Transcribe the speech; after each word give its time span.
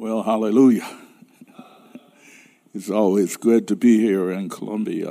Well, 0.00 0.22
hallelujah. 0.22 0.88
It's 2.72 2.88
always 2.88 3.36
good 3.36 3.68
to 3.68 3.76
be 3.76 4.00
here 4.00 4.30
in 4.30 4.48
Columbia. 4.48 5.10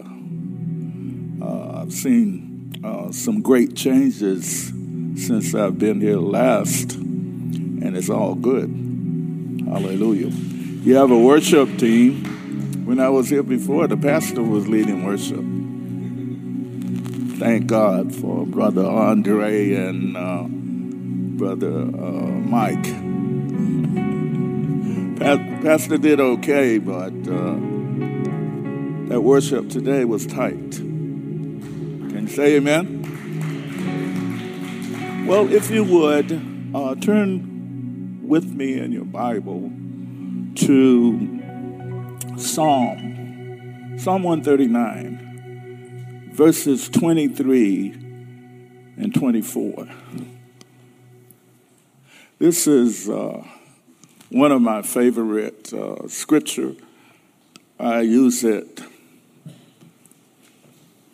Uh, 1.39 1.81
I've 1.81 1.93
seen 1.93 2.73
uh, 2.83 3.11
some 3.11 3.43
great 3.43 3.75
changes 3.75 4.69
since 5.15 5.53
I've 5.53 5.77
been 5.77 6.01
here 6.01 6.17
last, 6.17 6.95
and 6.95 7.95
it's 7.95 8.09
all 8.09 8.33
good. 8.33 8.69
Hallelujah. 9.67 10.29
You 10.29 10.95
have 10.95 11.11
a 11.11 11.19
worship 11.19 11.77
team. 11.77 12.83
When 12.87 12.99
I 12.99 13.09
was 13.09 13.29
here 13.29 13.43
before, 13.43 13.85
the 13.85 13.95
pastor 13.95 14.41
was 14.41 14.67
leading 14.67 15.05
worship. 15.05 15.45
Thank 17.37 17.67
God 17.67 18.15
for 18.15 18.47
Brother 18.47 18.87
Andre 18.87 19.71
and 19.75 20.17
uh, 20.17 20.45
Brother 21.37 21.81
uh, 21.81 22.31
Mike 22.41 23.08
Pastor 25.63 25.97
did 25.97 26.19
okay, 26.21 26.77
but 26.77 27.11
uh, 27.27 27.57
that 29.09 29.19
worship 29.21 29.69
today 29.69 30.05
was 30.05 30.25
tight. 30.25 30.71
Can 30.71 32.21
you 32.21 32.29
say 32.29 32.55
amen? 32.55 32.95
Well, 35.27 35.51
if 35.51 35.69
you 35.69 35.83
would, 35.83 36.71
uh, 36.73 36.95
turn 36.95 38.25
with 38.25 38.45
me 38.45 38.79
in 38.79 38.93
your 38.93 39.03
Bible 39.03 39.69
to 40.55 41.41
Psalm, 42.37 43.97
Psalm 43.99 44.23
139, 44.23 46.29
verses 46.31 46.87
23 46.87 47.91
and 48.97 49.13
24. 49.13 49.89
This 52.39 52.65
is. 52.65 53.09
Uh, 53.09 53.43
one 54.29 54.51
of 54.51 54.61
my 54.61 54.81
favorite 54.81 55.73
uh, 55.73 56.07
scripture. 56.07 56.75
I 57.79 58.01
use 58.01 58.43
it 58.43 58.81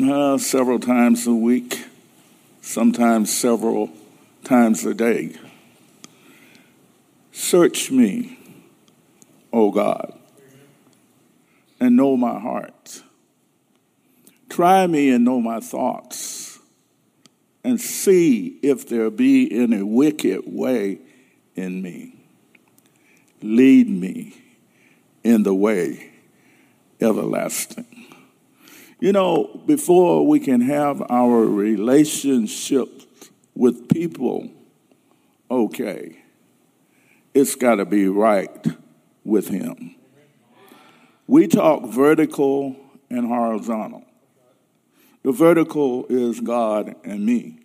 uh, 0.02 0.38
several 0.38 0.80
times 0.80 1.26
a 1.26 1.34
week, 1.34 1.86
sometimes 2.62 3.36
several 3.36 3.90
times 4.44 4.86
a 4.86 4.94
day. 4.94 5.38
Search 7.32 7.90
me, 7.90 8.38
O 9.54 9.72
God, 9.72 10.14
and 11.80 11.96
know 11.96 12.18
my 12.18 12.40
heart. 12.40 13.02
Try 14.50 14.88
me 14.88 15.10
and 15.10 15.24
know 15.24 15.40
my 15.40 15.60
thoughts, 15.62 16.60
and 17.64 17.80
see 17.80 18.60
if 18.62 18.88
there 18.90 19.10
be 19.10 19.52
any 19.58 19.82
wicked 19.84 20.44
way 20.46 21.00
in 21.56 21.82
me 21.82 22.15
lead 23.46 23.90
me 23.90 24.42
in 25.24 25.44
the 25.44 25.54
way 25.54 26.12
everlasting. 27.00 27.86
You 29.00 29.12
know, 29.12 29.62
before 29.66 30.26
we 30.28 30.40
can 30.40 30.62
have 30.62 31.04
our 31.10 31.46
relationship 31.46 32.90
with 33.54 33.90
people 33.90 34.50
okay, 35.50 36.18
it's 37.34 37.56
got 37.56 37.76
to 37.76 37.86
be 37.86 38.08
right 38.08 38.66
with 39.24 39.48
Him. 39.48 39.96
We 41.28 41.48
talk 41.48 41.86
vertical 41.86 42.76
and 43.10 43.28
horizontal. 43.28 44.04
The 45.24 45.32
vertical 45.32 46.06
is 46.08 46.40
God 46.40 46.96
and 47.04 47.26
me. 47.26 47.60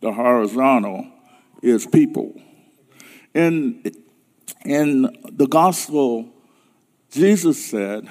The 0.00 0.12
horizontal 0.12 1.06
is 1.62 1.86
people. 1.86 2.40
And 3.34 3.94
in 4.64 5.02
the 5.30 5.46
gospel, 5.46 6.28
Jesus 7.10 7.64
said 7.64 8.08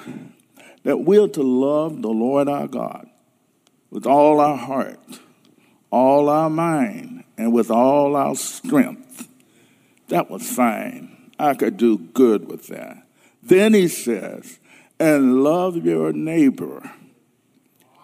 that 0.84 0.98
we're 0.98 1.28
to 1.28 1.44
love 1.44 2.02
the 2.02 2.10
Lord 2.10 2.48
our 2.48 2.68
God 2.68 3.10
with 3.90 4.06
all 4.06 4.40
our 4.40 4.58
heart, 4.58 5.00
all 5.92 6.30
our 6.30 6.50
mind, 6.50 7.24
and 7.38 7.54
with 7.54 7.72
all 7.72 8.16
our 8.16 8.36
strength. 8.36 9.28
That 10.10 10.30
was 10.30 10.50
fine. 10.50 11.32
I 11.40 11.54
could 11.54 11.78
do 11.78 11.98
good 11.98 12.48
with 12.48 12.68
that. 12.68 13.06
Then 13.42 13.74
he 13.74 13.88
says, 13.88 14.60
and 15.00 15.44
love 15.44 15.78
your 15.78 16.14
neighbor 16.14 16.92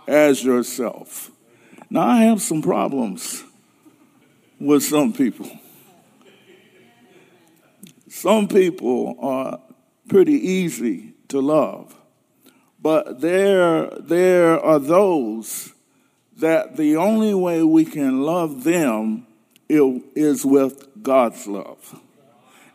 as 0.08 0.44
yourself. 0.44 1.31
Now, 1.90 2.08
I 2.08 2.22
have 2.24 2.41
some 2.41 2.62
problems 2.62 3.44
with 4.59 4.84
some 4.84 5.14
people. 5.14 5.50
Some 8.11 8.49
people 8.49 9.16
are 9.22 9.61
pretty 10.09 10.33
easy 10.33 11.13
to 11.29 11.39
love, 11.39 11.95
but 12.77 13.22
there, 13.22 13.88
there 13.88 14.59
are 14.59 14.79
those 14.79 15.73
that 16.35 16.75
the 16.75 16.97
only 16.97 17.33
way 17.33 17.63
we 17.63 17.85
can 17.85 18.22
love 18.22 18.66
them 18.66 19.25
is 19.69 20.45
with 20.45 21.01
God's 21.01 21.47
love. 21.47 22.01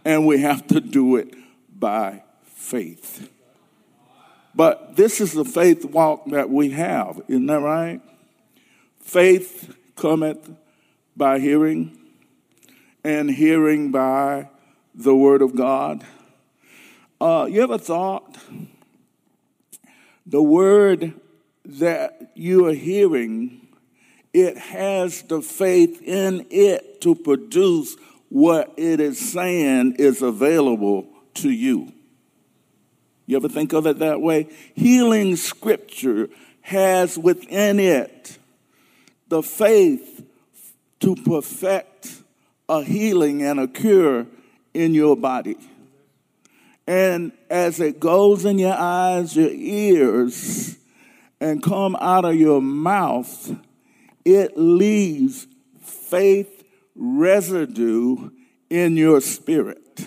And 0.06 0.26
we 0.26 0.41
have 0.41 0.66
to 0.69 0.80
do 0.80 1.16
it 1.16 1.34
by 1.70 2.22
faith. 2.47 3.28
But 4.54 4.97
this 4.97 5.20
is 5.20 5.34
the 5.34 5.44
faith 5.44 5.84
walk 5.84 6.24
that 6.30 6.48
we 6.48 6.70
have, 6.70 7.20
isn't 7.28 7.44
that 7.44 7.60
right? 7.60 8.00
Faith 9.00 9.76
cometh 9.97 10.50
by 11.14 11.41
hearing, 11.41 11.94
and 13.04 13.30
hearing 13.30 13.91
by 13.91 14.48
the 14.97 15.15
Word 15.15 15.43
of 15.43 15.55
God. 15.55 16.05
Uh, 17.21 17.47
you 17.51 17.62
ever 17.62 17.79
thought 17.79 18.37
the 20.25 20.43
word 20.43 21.12
that 21.65 22.33
you 22.34 22.67
are 22.67 22.75
hearing, 22.75 23.69
it 24.33 24.57
has 24.59 25.23
the 25.23 25.41
faith 25.41 26.03
in 26.03 26.47
it 26.51 27.01
to 27.03 27.15
produce 27.15 27.97
what 28.29 28.73
it 28.77 29.01
is 29.01 29.19
saying 29.19 29.97
is 29.99 30.23
available 30.23 31.07
to 31.34 31.51
you? 31.51 31.93
You 33.27 33.37
ever 33.37 33.49
think 33.49 33.73
of 33.73 33.87
it 33.87 33.99
that 33.99 34.21
way? 34.21 34.49
Healing 34.75 35.37
scripture 35.37 36.28
has 36.63 37.19
within 37.19 37.78
it 37.78 38.39
the 39.28 39.43
faith 39.43 40.25
to 41.01 41.17
perfect 41.17 42.23
a 42.69 42.83
healing 42.83 43.43
and 43.43 43.61
a 43.61 43.69
cure 43.69 44.27
in 44.76 44.94
your 44.94 45.16
body. 45.16 45.56
And 46.87 47.32
as 47.50 47.81
it 47.81 47.98
goes 47.98 48.44
in 48.44 48.59
your 48.59 48.75
eyes, 48.75 49.34
your 49.37 49.50
ears, 49.50 50.76
and 51.41 51.62
come 51.62 51.97
out 51.97 52.25
of 52.25 52.37
your 52.37 52.62
mouth, 52.62 53.56
it 54.25 54.56
leaves 54.56 55.47
faith 55.81 56.65
residue 56.94 58.31
in 58.70 58.97
your 58.97 59.20
spirit. 59.20 60.06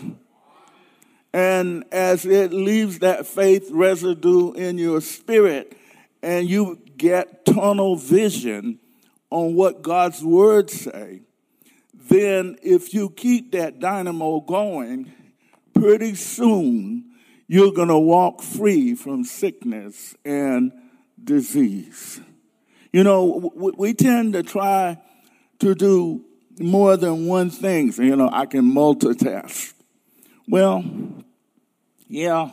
And 1.33 1.83
as 1.91 2.25
it 2.25 2.51
leaves 2.53 2.99
that 2.99 3.27
faith 3.27 3.69
residue 3.71 4.53
in 4.53 4.77
your 4.77 5.01
spirit, 5.01 5.77
and 6.23 6.49
you 6.49 6.79
get 6.97 7.45
tunnel 7.45 7.95
vision 7.95 8.79
on 9.29 9.53
what 9.53 9.81
God's 9.81 10.23
words 10.23 10.81
say, 10.81 11.21
then 12.07 12.57
if 12.63 12.93
you 12.93 13.09
keep 13.09 13.51
that 13.51 13.79
dynamo 13.79 14.39
going, 14.39 15.11
pretty 15.73 16.15
soon 16.15 17.05
you're 17.47 17.71
going 17.71 17.87
to 17.87 17.97
walk 17.97 18.41
free 18.41 18.95
from 18.95 19.23
sickness 19.23 20.15
and 20.23 20.71
disease. 21.23 22.21
You 22.93 23.03
know, 23.03 23.51
we 23.55 23.93
tend 23.93 24.33
to 24.33 24.43
try 24.43 24.97
to 25.59 25.75
do 25.75 26.25
more 26.59 26.97
than 26.97 27.27
one 27.27 27.49
thing. 27.49 27.91
So, 27.91 28.01
you 28.03 28.15
know, 28.15 28.29
I 28.31 28.45
can 28.45 28.71
multitask. 28.71 29.73
Well, 30.47 30.83
yeah, 32.07 32.51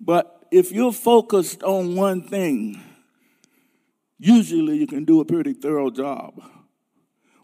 but 0.00 0.46
if 0.50 0.72
you're 0.72 0.92
focused 0.92 1.62
on 1.62 1.94
one 1.94 2.22
thing, 2.22 2.80
usually 4.18 4.76
you 4.76 4.86
can 4.86 5.04
do 5.04 5.20
a 5.20 5.24
pretty 5.24 5.52
thorough 5.52 5.90
job. 5.90 6.40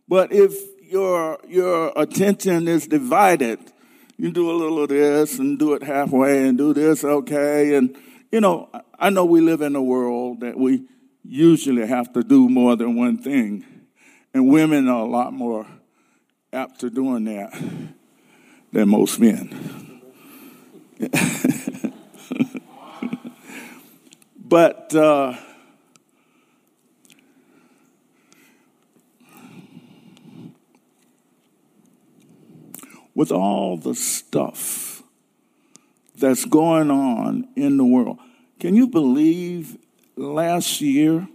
But 0.06 0.32
if 0.32 0.54
your 0.88 1.38
your 1.46 1.92
attention 1.96 2.66
is 2.66 2.86
divided, 2.86 3.58
you 4.16 4.32
do 4.32 4.50
a 4.50 4.56
little 4.56 4.82
of 4.82 4.88
this 4.88 5.38
and 5.38 5.58
do 5.58 5.74
it 5.74 5.82
halfway 5.82 6.48
and 6.48 6.56
do 6.56 6.72
this 6.72 7.04
okay 7.04 7.74
and 7.74 7.94
you 8.32 8.40
know 8.40 8.70
I 8.98 9.10
know 9.10 9.26
we 9.26 9.42
live 9.42 9.60
in 9.60 9.76
a 9.76 9.82
world 9.82 10.40
that 10.40 10.56
we 10.56 10.84
usually 11.22 11.86
have 11.86 12.12
to 12.14 12.22
do 12.22 12.48
more 12.48 12.74
than 12.74 12.96
one 12.96 13.18
thing, 13.18 13.64
and 14.32 14.48
women 14.48 14.88
are 14.88 15.02
a 15.02 15.08
lot 15.08 15.32
more 15.32 15.66
apt 16.52 16.80
to 16.80 16.90
doing 16.90 17.24
that 17.24 17.52
than 18.72 18.88
most 18.88 19.20
men. 19.20 20.00
but. 24.38 24.94
Uh, 24.94 25.36
with 33.18 33.32
all 33.32 33.76
the 33.76 33.96
stuff 33.96 35.02
that's 36.14 36.44
going 36.44 36.88
on 36.88 37.48
in 37.56 37.76
the 37.76 37.84
world. 37.84 38.16
Can 38.60 38.76
you 38.76 38.86
believe 38.86 39.76
last 40.14 40.80
year, 40.80 41.26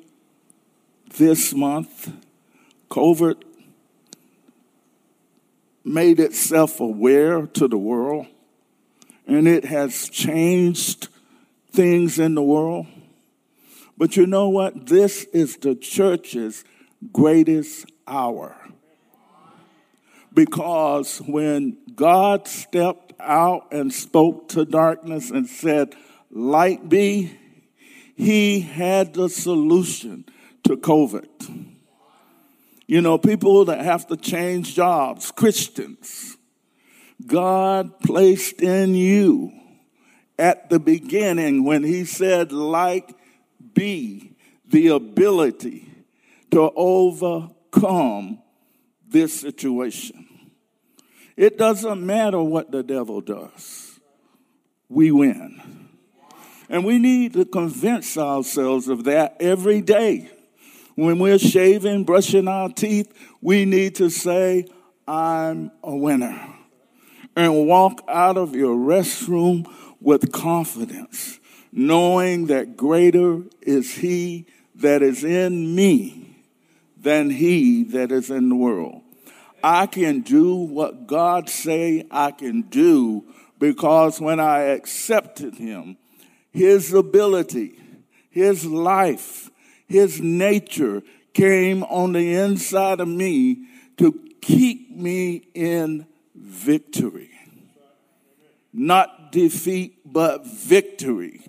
this 1.17 1.53
month, 1.53 2.09
COVID 2.89 3.43
made 5.83 6.21
itself 6.21 6.79
aware 6.79 7.47
to 7.47 7.67
the 7.67 7.77
world 7.77 8.27
and 9.27 9.45
it 9.45 9.65
has 9.65 10.07
changed 10.07 11.09
things 11.73 12.17
in 12.17 12.33
the 12.33 12.43
world? 12.43 12.87
But 13.97 14.15
you 14.15 14.25
know 14.25 14.47
what? 14.47 14.85
This 14.85 15.25
is 15.33 15.57
the 15.57 15.75
church's 15.75 16.63
greatest 17.11 17.91
hour. 18.07 18.55
Because 20.33 21.19
when 21.19 21.77
God 21.95 22.47
stepped 22.47 23.13
out 23.19 23.71
and 23.71 23.93
spoke 23.93 24.49
to 24.49 24.65
darkness 24.65 25.29
and 25.29 25.47
said, 25.47 25.93
Light 26.31 26.89
be, 26.89 27.37
he 28.15 28.61
had 28.61 29.13
the 29.13 29.29
solution 29.29 30.25
to 30.63 30.77
COVID. 30.77 31.69
You 32.87 33.01
know, 33.01 33.17
people 33.17 33.65
that 33.65 33.81
have 33.81 34.07
to 34.07 34.17
change 34.17 34.75
jobs, 34.75 35.31
Christians, 35.31 36.37
God 37.25 37.99
placed 37.99 38.61
in 38.61 38.95
you 38.95 39.51
at 40.37 40.69
the 40.69 40.79
beginning 40.79 41.63
when 41.63 41.83
he 41.83 42.05
said, 42.05 42.51
Light 42.51 43.15
be 43.73 44.35
the 44.67 44.87
ability 44.89 45.89
to 46.51 46.71
overcome 46.75 48.39
this 49.07 49.39
situation. 49.39 50.27
It 51.35 51.57
doesn't 51.57 52.05
matter 52.05 52.41
what 52.41 52.71
the 52.71 52.83
devil 52.83 53.21
does, 53.21 53.99
we 54.89 55.11
win. 55.11 55.61
And 56.69 56.85
we 56.85 56.97
need 56.97 57.33
to 57.33 57.45
convince 57.45 58.17
ourselves 58.17 58.87
of 58.87 59.03
that 59.03 59.37
every 59.39 59.81
day. 59.81 60.31
When 60.95 61.19
we're 61.19 61.39
shaving, 61.39 62.03
brushing 62.03 62.47
our 62.47 62.69
teeth, 62.69 63.11
we 63.41 63.65
need 63.65 63.95
to 63.95 64.09
say, 64.09 64.67
I'm 65.07 65.71
a 65.83 65.95
winner. 65.95 66.55
And 67.35 67.67
walk 67.67 68.03
out 68.07 68.37
of 68.37 68.55
your 68.55 68.75
restroom 68.75 69.67
with 69.99 70.31
confidence 70.31 71.39
knowing 71.73 72.45
that 72.45 72.77
greater 72.77 73.41
is 73.61 73.95
he 73.95 74.45
that 74.75 75.01
is 75.01 75.23
in 75.23 75.73
me 75.75 76.32
than 77.03 77.29
he 77.29 77.83
that 77.83 78.11
is 78.11 78.29
in 78.31 78.49
the 78.49 78.55
world. 78.55 79.01
I 79.63 79.85
can 79.85 80.21
do 80.21 80.55
what 80.55 81.07
God 81.07 81.49
say 81.49 82.05
I 82.09 82.31
can 82.31 82.63
do 82.63 83.23
because 83.59 84.19
when 84.19 84.39
I 84.39 84.59
accepted 84.61 85.55
him, 85.55 85.97
his 86.51 86.93
ability, 86.93 87.79
his 88.29 88.65
life, 88.65 89.49
his 89.87 90.19
nature 90.19 91.03
came 91.33 91.83
on 91.83 92.13
the 92.13 92.33
inside 92.33 92.99
of 92.99 93.07
me 93.07 93.67
to 93.97 94.19
keep 94.41 94.91
me 94.91 95.47
in 95.53 96.05
victory. 96.35 97.29
Not 98.73 99.31
defeat, 99.31 99.99
but 100.05 100.45
victory. 100.45 101.45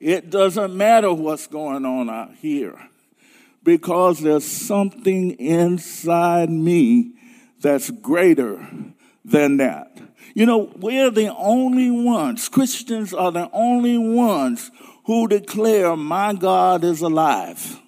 It 0.00 0.28
doesn't 0.28 0.76
matter 0.76 1.12
what's 1.12 1.46
going 1.46 1.84
on 1.84 2.10
out 2.10 2.34
here 2.34 2.78
because 3.66 4.20
there's 4.20 4.46
something 4.46 5.32
inside 5.32 6.48
me 6.48 7.12
that's 7.60 7.90
greater 7.90 8.64
than 9.24 9.56
that. 9.56 9.98
You 10.34 10.46
know, 10.46 10.72
we're 10.76 11.10
the 11.10 11.34
only 11.34 11.90
ones, 11.90 12.48
Christians 12.48 13.12
are 13.12 13.32
the 13.32 13.50
only 13.52 13.98
ones 13.98 14.70
who 15.06 15.26
declare, 15.26 15.96
My 15.96 16.32
God 16.32 16.84
is 16.84 17.00
alive. 17.00 17.80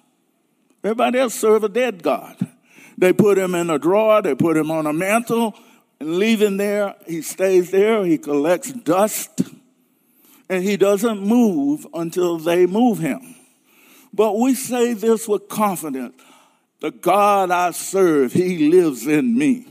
Everybody 0.83 1.19
else 1.19 1.35
serve 1.35 1.63
a 1.63 1.69
dead 1.69 2.03
God. 2.03 2.35
They 2.97 3.13
put 3.13 3.37
him 3.37 3.55
in 3.55 3.69
a 3.69 3.79
drawer, 3.79 4.21
they 4.21 4.35
put 4.35 4.57
him 4.57 4.69
on 4.71 4.85
a 4.85 4.91
mantle, 4.91 5.55
and 6.01 6.17
leave 6.17 6.41
him 6.41 6.57
there. 6.57 6.95
He 7.07 7.21
stays 7.21 7.71
there, 7.71 8.03
he 8.03 8.17
collects 8.17 8.73
dust 8.73 9.41
and 10.49 10.63
he 10.63 10.75
doesn't 10.75 11.21
move 11.21 11.87
until 11.93 12.37
they 12.37 12.65
move 12.65 12.99
him. 12.99 13.35
But 14.13 14.37
we 14.37 14.53
say 14.53 14.93
this 14.93 15.27
with 15.27 15.47
confidence 15.47 16.21
the 16.81 16.91
God 16.91 17.51
I 17.51 17.71
serve, 17.71 18.31
he 18.31 18.69
lives 18.69 19.05
in 19.05 19.37
me. 19.37 19.67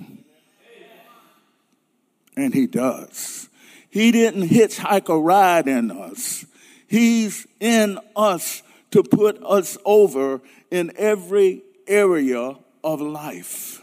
And 2.37 2.53
he 2.53 2.67
does. 2.67 3.49
He 3.89 4.13
didn't 4.13 4.49
hitchhike 4.49 5.09
a 5.09 5.19
ride 5.19 5.67
in 5.67 5.91
us, 5.91 6.45
he's 6.87 7.47
in 7.61 7.99
us 8.15 8.63
to 8.91 9.03
put 9.03 9.43
us 9.43 9.77
over 9.85 10.41
in 10.71 10.93
every 10.97 11.63
area 11.87 12.57
of 12.85 13.01
life. 13.01 13.81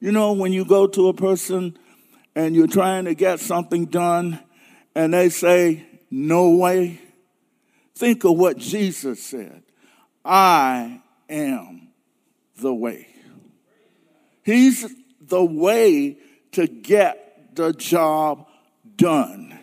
You 0.00 0.12
know, 0.12 0.32
when 0.32 0.52
you 0.52 0.64
go 0.64 0.86
to 0.86 1.08
a 1.08 1.14
person 1.14 1.76
and 2.34 2.54
you're 2.54 2.66
trying 2.66 3.04
to 3.06 3.14
get 3.14 3.40
something 3.40 3.86
done, 3.86 4.40
and 4.94 5.12
they 5.12 5.28
say, 5.28 5.84
no 6.10 6.50
way. 6.50 7.00
Think 7.96 8.24
of 8.24 8.36
what 8.36 8.58
Jesus 8.58 9.22
said 9.22 9.63
I 10.24 11.02
am 11.28 11.88
the 12.56 12.72
way. 12.74 13.08
He's 14.42 14.86
the 15.20 15.44
way 15.44 16.18
to 16.52 16.66
get 16.66 17.54
the 17.54 17.72
job 17.72 18.46
done. 18.96 19.58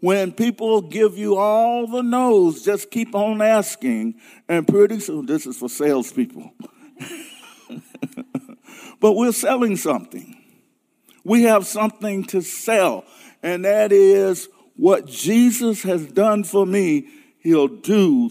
When 0.00 0.32
people 0.32 0.80
give 0.82 1.16
you 1.16 1.36
all 1.36 1.86
the 1.86 2.02
no's, 2.02 2.64
just 2.64 2.90
keep 2.90 3.14
on 3.14 3.40
asking, 3.40 4.16
and 4.48 4.66
pretty 4.66 4.98
soon, 4.98 5.26
this 5.26 5.46
is 5.46 5.56
for 5.56 5.68
salespeople. 5.68 6.52
but 9.00 9.12
we're 9.12 9.32
selling 9.32 9.76
something. 9.76 10.36
We 11.24 11.44
have 11.44 11.66
something 11.66 12.24
to 12.24 12.40
sell, 12.40 13.04
and 13.42 13.64
that 13.64 13.92
is 13.92 14.48
what 14.76 15.06
Jesus 15.06 15.82
has 15.84 16.06
done 16.06 16.42
for 16.42 16.66
me, 16.66 17.08
he'll 17.38 17.68
do 17.68 18.30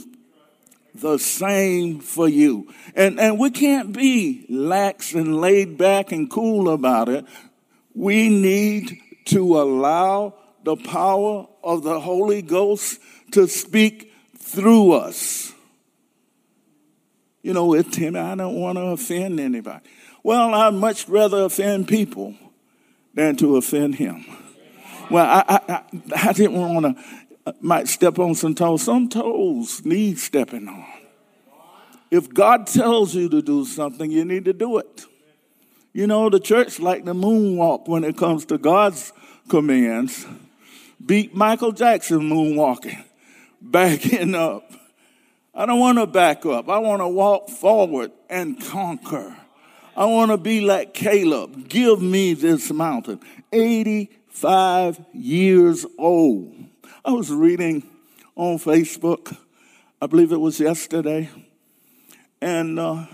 the 0.93 1.17
same 1.17 1.99
for 1.99 2.27
you. 2.27 2.73
And, 2.95 3.19
and 3.19 3.39
we 3.39 3.51
can't 3.51 3.93
be 3.93 4.45
lax 4.49 5.13
and 5.13 5.39
laid 5.39 5.77
back 5.77 6.11
and 6.11 6.29
cool 6.29 6.69
about 6.69 7.09
it. 7.09 7.25
We 7.93 8.29
need 8.29 8.97
to 9.25 9.61
allow 9.61 10.35
the 10.63 10.75
power 10.75 11.47
of 11.63 11.83
the 11.83 11.99
Holy 11.99 12.42
Ghost 12.42 12.99
to 13.31 13.47
speak 13.47 14.13
through 14.37 14.94
us. 14.94 15.54
You 17.42 17.54
know, 17.54 17.66
with 17.66 17.92
Timmy, 17.92 18.19
I 18.19 18.35
don't 18.35 18.56
want 18.56 18.77
to 18.77 18.83
offend 18.87 19.39
anybody. 19.39 19.83
Well, 20.23 20.54
I'd 20.54 20.73
much 20.73 21.07
rather 21.07 21.44
offend 21.44 21.87
people 21.87 22.35
than 23.13 23.35
to 23.37 23.57
offend 23.57 23.95
him. 23.95 24.25
Well, 25.09 25.25
I, 25.25 25.59
I, 25.68 25.83
I 26.30 26.33
didn't 26.33 26.54
want 26.54 26.85
to, 26.85 27.04
might 27.60 27.88
step 27.88 28.19
on 28.19 28.36
some 28.36 28.56
toes. 28.56 28.83
Some 28.83 29.10
toes 29.10 29.83
need 29.86 30.19
stepping 30.19 30.68
on. 30.68 30.86
If 32.10 32.33
God 32.33 32.68
tells 32.68 33.16
you 33.16 33.30
to 33.30 33.42
do 33.42 33.66
something, 33.66 34.12
you 34.12 34.26
need 34.26 34.45
to 34.45 34.54
do 34.54 34.78
it. 34.78 35.06
You 35.94 36.07
know, 36.07 36.30
the 36.30 36.40
church 36.40 36.80
like 36.80 37.06
the 37.06 37.14
moonwalk 37.14 37.88
when 37.88 38.04
it 38.04 38.18
comes 38.18 38.45
to 38.45 38.57
God's 38.57 39.14
commands. 39.50 40.26
Beat 41.04 41.36
Michael 41.36 41.71
Jackson 41.71 42.19
moonwalking, 42.19 43.04
backing 43.62 44.36
up. 44.36 44.71
I 45.54 45.66
don't 45.66 45.80
want 45.80 45.98
to 45.98 46.07
back 46.07 46.45
up. 46.45 46.69
I 46.69 46.78
want 46.78 47.02
to 47.02 47.07
walk 47.07 47.50
forward 47.50 48.12
and 48.30 48.62
conquer. 48.62 49.36
I 49.95 50.06
want 50.06 50.31
to 50.31 50.38
be 50.38 50.62
like 50.62 50.94
Caleb. 50.94 51.68
Give 51.68 52.02
me 52.02 52.33
this 52.33 52.71
mountain. 52.71 53.19
85 53.52 55.04
years 55.14 55.86
old. 55.98 56.56
I 57.03 57.13
was 57.13 57.31
reading 57.31 57.81
on 58.35 58.59
Facebook, 58.59 59.35
I 59.99 60.05
believe 60.05 60.31
it 60.31 60.39
was 60.39 60.59
yesterday, 60.59 61.31
and 62.39 62.77
uh, 62.77 63.07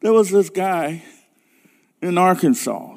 there 0.00 0.12
was 0.12 0.30
this 0.30 0.50
guy 0.50 1.04
in 2.00 2.18
Arkansas, 2.18 2.96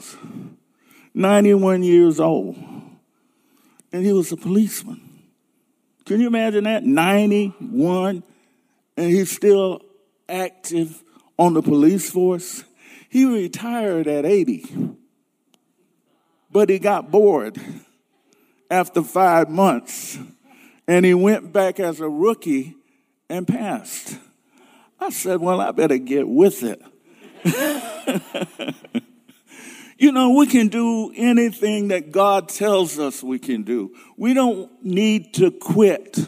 91 1.13 1.83
years 1.83 2.19
old, 2.19 2.55
and 3.91 4.03
he 4.03 4.11
was 4.11 4.31
a 4.31 4.37
policeman. 4.37 4.99
Can 6.05 6.19
you 6.19 6.25
imagine 6.25 6.63
that? 6.63 6.83
91, 6.83 8.23
and 8.97 9.09
he's 9.11 9.29
still 9.29 9.81
active 10.27 11.03
on 11.37 11.53
the 11.53 11.61
police 11.61 12.09
force. 12.09 12.63
He 13.09 13.25
retired 13.25 14.07
at 14.07 14.25
80. 14.25 14.95
But 16.49 16.69
he 16.69 16.79
got 16.79 17.11
bored 17.11 17.61
after 18.69 19.03
five 19.03 19.49
months 19.49 20.17
and 20.87 21.05
he 21.05 21.13
went 21.13 21.51
back 21.51 21.79
as 21.79 21.99
a 21.99 22.09
rookie 22.09 22.75
and 23.29 23.47
passed. 23.47 24.17
I 24.99 25.09
said, 25.09 25.41
Well, 25.41 25.59
I 25.61 25.71
better 25.71 25.97
get 25.97 26.27
with 26.27 26.63
it. 26.63 26.81
You 29.97 30.11
know, 30.11 30.31
we 30.31 30.47
can 30.47 30.67
do 30.67 31.13
anything 31.15 31.87
that 31.87 32.11
God 32.11 32.49
tells 32.49 32.99
us 32.99 33.23
we 33.23 33.39
can 33.39 33.63
do. 33.63 33.95
We 34.17 34.33
don't 34.33 34.69
need 34.83 35.33
to 35.35 35.51
quit 35.51 36.19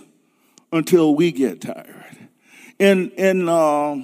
until 0.72 1.14
we 1.16 1.34
get 1.34 1.62
tired. 1.62 2.18
In, 2.80 3.12
in 3.12 3.50
uh, 3.50 3.98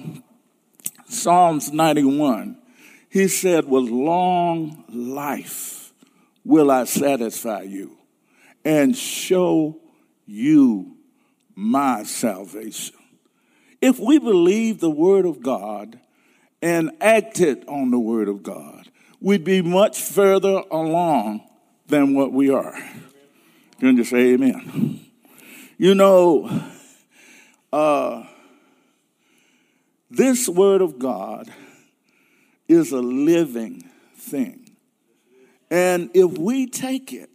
Psalms 1.08 1.72
91, 1.72 2.58
he 3.08 3.26
said, 3.28 3.64
With 3.64 3.84
long 3.84 4.84
life 4.90 5.94
will 6.44 6.70
I 6.70 6.84
satisfy 6.84 7.62
you 7.62 7.93
and 8.64 8.96
show 8.96 9.80
you 10.26 10.96
my 11.54 12.02
salvation. 12.04 12.96
If 13.80 13.98
we 13.98 14.18
believe 14.18 14.80
the 14.80 14.90
word 14.90 15.26
of 15.26 15.42
God 15.42 16.00
and 16.62 16.90
acted 17.00 17.64
on 17.68 17.90
the 17.90 17.98
word 17.98 18.28
of 18.28 18.42
God, 18.42 18.88
we'd 19.20 19.44
be 19.44 19.60
much 19.60 20.00
further 20.00 20.62
along 20.70 21.42
than 21.86 22.14
what 22.14 22.32
we 22.32 22.50
are. 22.50 22.78
Can 23.80 23.96
you 23.96 24.04
say 24.04 24.32
amen? 24.32 25.04
You 25.76 25.94
know, 25.94 26.62
uh, 27.72 28.24
this 30.10 30.48
word 30.48 30.80
of 30.80 30.98
God 30.98 31.52
is 32.68 32.92
a 32.92 33.02
living 33.02 33.90
thing. 34.16 34.76
And 35.70 36.10
if 36.14 36.38
we 36.38 36.66
take 36.66 37.12
it 37.12 37.30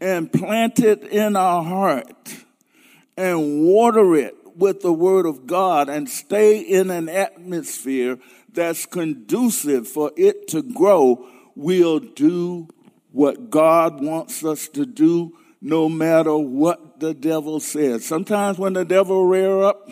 and 0.00 0.32
plant 0.32 0.80
it 0.80 1.04
in 1.04 1.36
our 1.36 1.62
heart 1.62 2.36
and 3.16 3.62
water 3.62 4.14
it 4.14 4.34
with 4.56 4.80
the 4.80 4.92
Word 4.92 5.26
of 5.26 5.46
God 5.46 5.88
and 5.88 6.08
stay 6.08 6.60
in 6.60 6.90
an 6.90 7.08
atmosphere 7.08 8.18
that's 8.52 8.86
conducive 8.86 9.86
for 9.86 10.12
it 10.16 10.48
to 10.48 10.62
grow, 10.62 11.26
we'll 11.54 12.00
do 12.00 12.68
what 13.12 13.50
God 13.50 14.02
wants 14.02 14.44
us 14.44 14.68
to 14.68 14.86
do 14.86 15.36
no 15.60 15.88
matter 15.88 16.36
what 16.36 17.00
the 17.00 17.12
devil 17.12 17.60
says. 17.60 18.04
Sometimes 18.04 18.58
when 18.58 18.72
the 18.72 18.84
devil 18.84 19.26
rear 19.26 19.62
up, 19.62 19.90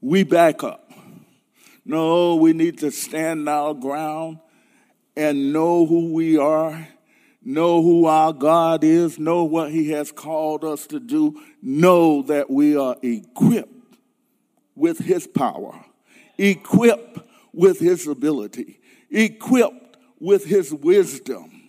we 0.00 0.22
back 0.22 0.64
up. 0.64 0.90
No, 1.84 2.36
we 2.36 2.52
need 2.52 2.78
to 2.78 2.90
stand 2.90 3.48
our 3.48 3.74
ground 3.74 4.38
and 5.16 5.52
know 5.52 5.84
who 5.84 6.12
we 6.12 6.38
are 6.38 6.88
know 7.44 7.82
who 7.82 8.06
our 8.06 8.32
God 8.32 8.84
is, 8.84 9.18
know 9.18 9.44
what 9.44 9.70
He 9.70 9.90
has 9.90 10.12
called 10.12 10.64
us 10.64 10.86
to 10.88 11.00
do, 11.00 11.40
know 11.60 12.22
that 12.22 12.50
we 12.50 12.76
are 12.76 12.96
equipped 13.02 13.96
with 14.74 14.98
His 14.98 15.26
power, 15.26 15.84
equipped 16.38 17.18
with 17.52 17.78
His 17.80 18.06
ability, 18.06 18.80
equipped 19.10 19.96
with 20.20 20.44
His 20.44 20.72
wisdom. 20.72 21.62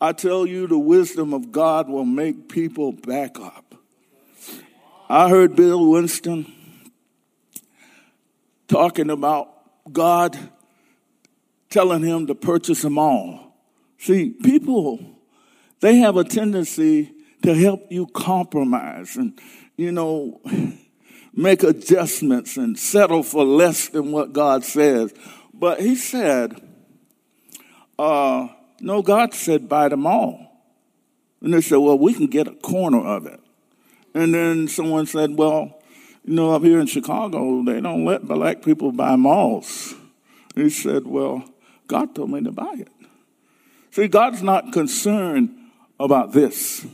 I 0.00 0.12
tell 0.12 0.46
you, 0.46 0.66
the 0.66 0.78
wisdom 0.78 1.32
of 1.32 1.52
God 1.52 1.88
will 1.88 2.04
make 2.04 2.48
people 2.48 2.92
back 2.92 3.38
up. 3.38 3.74
I 5.08 5.28
heard 5.28 5.54
Bill 5.54 5.90
Winston 5.90 6.52
talking 8.66 9.10
about 9.10 9.92
God 9.92 10.38
telling 11.68 12.02
him 12.02 12.26
to 12.26 12.34
purchase 12.34 12.82
them 12.82 12.98
all. 12.98 13.41
See, 14.02 14.30
people, 14.30 14.98
they 15.78 15.98
have 15.98 16.16
a 16.16 16.24
tendency 16.24 17.12
to 17.44 17.54
help 17.54 17.86
you 17.88 18.08
compromise 18.08 19.14
and, 19.14 19.40
you 19.76 19.92
know, 19.92 20.40
make 21.32 21.62
adjustments 21.62 22.56
and 22.56 22.76
settle 22.76 23.22
for 23.22 23.44
less 23.44 23.90
than 23.90 24.10
what 24.10 24.32
God 24.32 24.64
says. 24.64 25.14
But 25.54 25.80
he 25.80 25.94
said, 25.94 26.60
uh, 27.96 28.48
no, 28.80 29.02
God 29.02 29.34
said 29.34 29.68
buy 29.68 29.88
them 29.88 30.04
all. 30.04 30.64
And 31.40 31.54
they 31.54 31.60
said, 31.60 31.76
well, 31.76 31.96
we 31.96 32.12
can 32.12 32.26
get 32.26 32.48
a 32.48 32.56
corner 32.56 33.06
of 33.06 33.26
it. 33.26 33.38
And 34.14 34.34
then 34.34 34.66
someone 34.66 35.06
said, 35.06 35.38
well, 35.38 35.80
you 36.24 36.34
know, 36.34 36.50
up 36.56 36.62
here 36.62 36.80
in 36.80 36.88
Chicago, 36.88 37.62
they 37.62 37.80
don't 37.80 38.04
let 38.04 38.26
black 38.26 38.62
people 38.62 38.90
buy 38.90 39.14
malls. 39.14 39.94
He 40.56 40.70
said, 40.70 41.06
well, 41.06 41.44
God 41.86 42.16
told 42.16 42.30
me 42.30 42.42
to 42.42 42.50
buy 42.50 42.74
it. 42.78 42.88
See, 43.92 44.08
God's 44.08 44.42
not 44.42 44.72
concerned 44.72 45.54
about 46.00 46.32
this. 46.32 46.86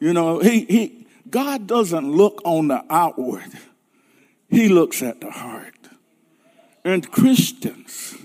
You 0.00 0.14
know, 0.14 0.38
he, 0.38 0.64
he, 0.64 1.06
God 1.28 1.66
doesn't 1.66 2.10
look 2.10 2.40
on 2.44 2.68
the 2.68 2.84
outward, 2.88 3.52
He 4.48 4.68
looks 4.68 5.02
at 5.02 5.20
the 5.20 5.30
heart. 5.30 5.74
And 6.86 7.10
Christians, 7.10 8.16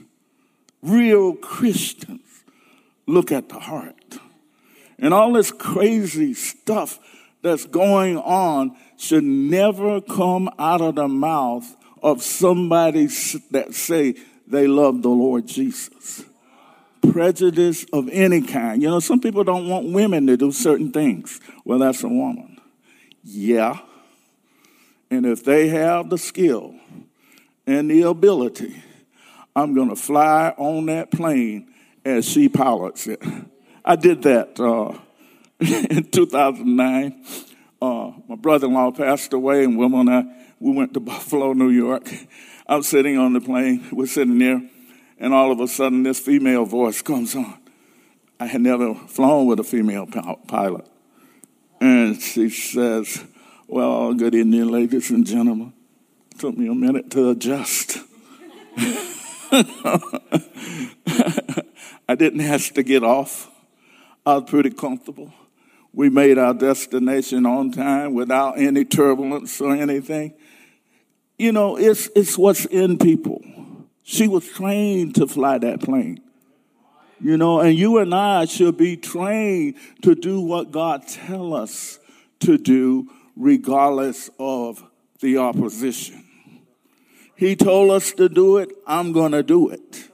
real 0.81 1.33
Christians, 1.35 2.21
look 3.05 3.31
at 3.31 3.49
the 3.49 3.59
heart. 3.59 4.17
And 4.97 5.13
all 5.13 5.33
this 5.33 5.51
crazy 5.51 6.33
stuff 6.33 6.99
that's 7.41 7.65
going 7.65 8.17
on 8.17 8.75
should 8.97 9.23
never 9.23 10.01
come 10.01 10.49
out 10.59 10.81
of 10.81 10.95
the 10.95 11.07
mouth 11.07 11.75
of 12.01 12.21
somebody 12.21 13.07
that 13.51 13.73
say 13.73 14.15
they 14.47 14.67
love 14.67 15.01
the 15.01 15.09
Lord 15.09 15.45
Jesus 15.45 16.23
prejudice 17.01 17.85
of 17.93 18.09
any 18.11 18.41
kind. 18.41 18.81
You 18.81 18.89
know, 18.89 18.99
some 18.99 19.19
people 19.19 19.43
don't 19.43 19.67
want 19.67 19.91
women 19.91 20.27
to 20.27 20.37
do 20.37 20.51
certain 20.51 20.91
things. 20.91 21.39
Well, 21.65 21.79
that's 21.79 22.03
a 22.03 22.07
woman. 22.07 22.59
Yeah. 23.23 23.79
And 25.09 25.25
if 25.25 25.43
they 25.43 25.69
have 25.69 26.09
the 26.09 26.17
skill 26.17 26.75
and 27.65 27.89
the 27.89 28.03
ability, 28.03 28.83
I'm 29.55 29.73
going 29.73 29.89
to 29.89 29.95
fly 29.95 30.53
on 30.57 30.85
that 30.87 31.11
plane 31.11 31.73
as 32.05 32.27
she 32.27 32.49
pilots 32.49 33.07
it. 33.07 33.21
I 33.83 33.95
did 33.95 34.21
that 34.23 34.59
uh, 34.59 34.97
in 35.59 36.03
2009. 36.11 37.25
Uh, 37.81 38.11
my 38.27 38.35
brother-in-law 38.35 38.91
passed 38.91 39.33
away, 39.33 39.63
and 39.63 39.77
Wilma 39.77 39.99
and 39.99 40.09
I 40.09 40.23
we 40.59 40.73
went 40.73 40.93
to 40.93 40.99
Buffalo, 40.99 41.53
New 41.53 41.69
York. 41.69 42.09
I 42.67 42.75
was 42.75 42.87
sitting 42.87 43.17
on 43.17 43.33
the 43.33 43.41
plane. 43.41 43.87
We're 43.91 44.07
sitting 44.07 44.37
there 44.37 44.61
and 45.19 45.33
all 45.33 45.51
of 45.51 45.59
a 45.59 45.67
sudden 45.67 46.03
this 46.03 46.19
female 46.19 46.65
voice 46.65 47.01
comes 47.01 47.35
on. 47.35 47.59
I 48.39 48.47
had 48.47 48.61
never 48.61 48.95
flown 48.95 49.47
with 49.47 49.59
a 49.59 49.63
female 49.63 50.07
pilot. 50.47 50.87
And 51.81 52.21
she 52.21 52.49
says, 52.49 53.23
Well, 53.67 54.13
good 54.13 54.33
evening, 54.33 54.69
ladies 54.69 55.11
and 55.11 55.25
gentlemen. 55.25 55.73
Took 56.37 56.57
me 56.57 56.67
a 56.67 56.73
minute 56.73 57.11
to 57.11 57.31
adjust. 57.31 57.97
I 62.07 62.15
didn't 62.15 62.39
have 62.39 62.73
to 62.73 62.83
get 62.83 63.03
off. 63.03 63.51
I 64.25 64.35
was 64.35 64.49
pretty 64.49 64.69
comfortable. 64.69 65.33
We 65.91 66.09
made 66.09 66.37
our 66.37 66.53
destination 66.53 67.45
on 67.45 67.71
time 67.71 68.13
without 68.13 68.59
any 68.59 68.85
turbulence 68.85 69.59
or 69.59 69.75
anything. 69.75 70.33
You 71.37 71.51
know, 71.51 71.77
it's, 71.77 72.09
it's 72.15 72.37
what's 72.37 72.65
in 72.65 72.97
people. 72.99 73.41
She 74.11 74.27
was 74.27 74.43
trained 74.47 75.13
to 75.15 75.27
fly 75.27 75.59
that 75.59 75.81
plane. 75.81 76.19
You 77.21 77.37
know, 77.37 77.59
and 77.59 77.77
you 77.77 77.99
and 77.99 78.11
I 78.11 78.45
should 78.45 78.75
be 78.75 78.97
trained 78.97 79.75
to 80.01 80.15
do 80.15 80.41
what 80.41 80.71
God 80.71 81.07
tell 81.07 81.53
us 81.53 81.99
to 82.39 82.57
do 82.57 83.07
regardless 83.35 84.31
of 84.39 84.83
the 85.19 85.37
opposition. 85.37 86.25
He 87.35 87.55
told 87.55 87.91
us 87.91 88.11
to 88.13 88.27
do 88.29 88.57
it, 88.57 88.71
I'm 88.87 89.11
going 89.11 89.33
to 89.33 89.43
do 89.43 89.69
it. 89.69 90.09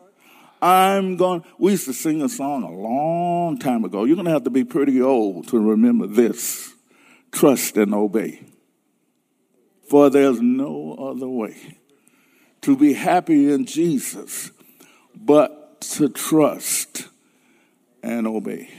I'm 0.62 1.16
going 1.16 1.46
we 1.58 1.72
used 1.72 1.86
to 1.86 1.94
sing 1.94 2.22
a 2.22 2.28
song 2.28 2.64
a 2.64 2.72
long 2.72 3.58
time 3.58 3.86
ago. 3.86 4.04
You're 4.04 4.18
going 4.18 4.25
to 4.25 4.32
have 4.32 4.44
to 4.44 4.50
be 4.50 4.66
pretty 4.66 5.02
old 5.02 5.48
to 5.50 5.58
remember 5.58 6.06
this. 6.06 6.74
Trust 7.32 7.78
and 7.78 7.94
obey. 7.94 8.44
For 9.90 10.10
there's 10.10 10.42
no 10.42 10.96
other 11.00 11.30
way 11.30 11.78
to 12.65 12.75
be 12.75 12.93
happy 12.93 13.53
in 13.53 13.63
Jesus, 13.67 14.50
but 15.15 15.79
to 15.81 16.10
trust 16.10 17.07
and 18.01 18.25
obey. 18.25 18.72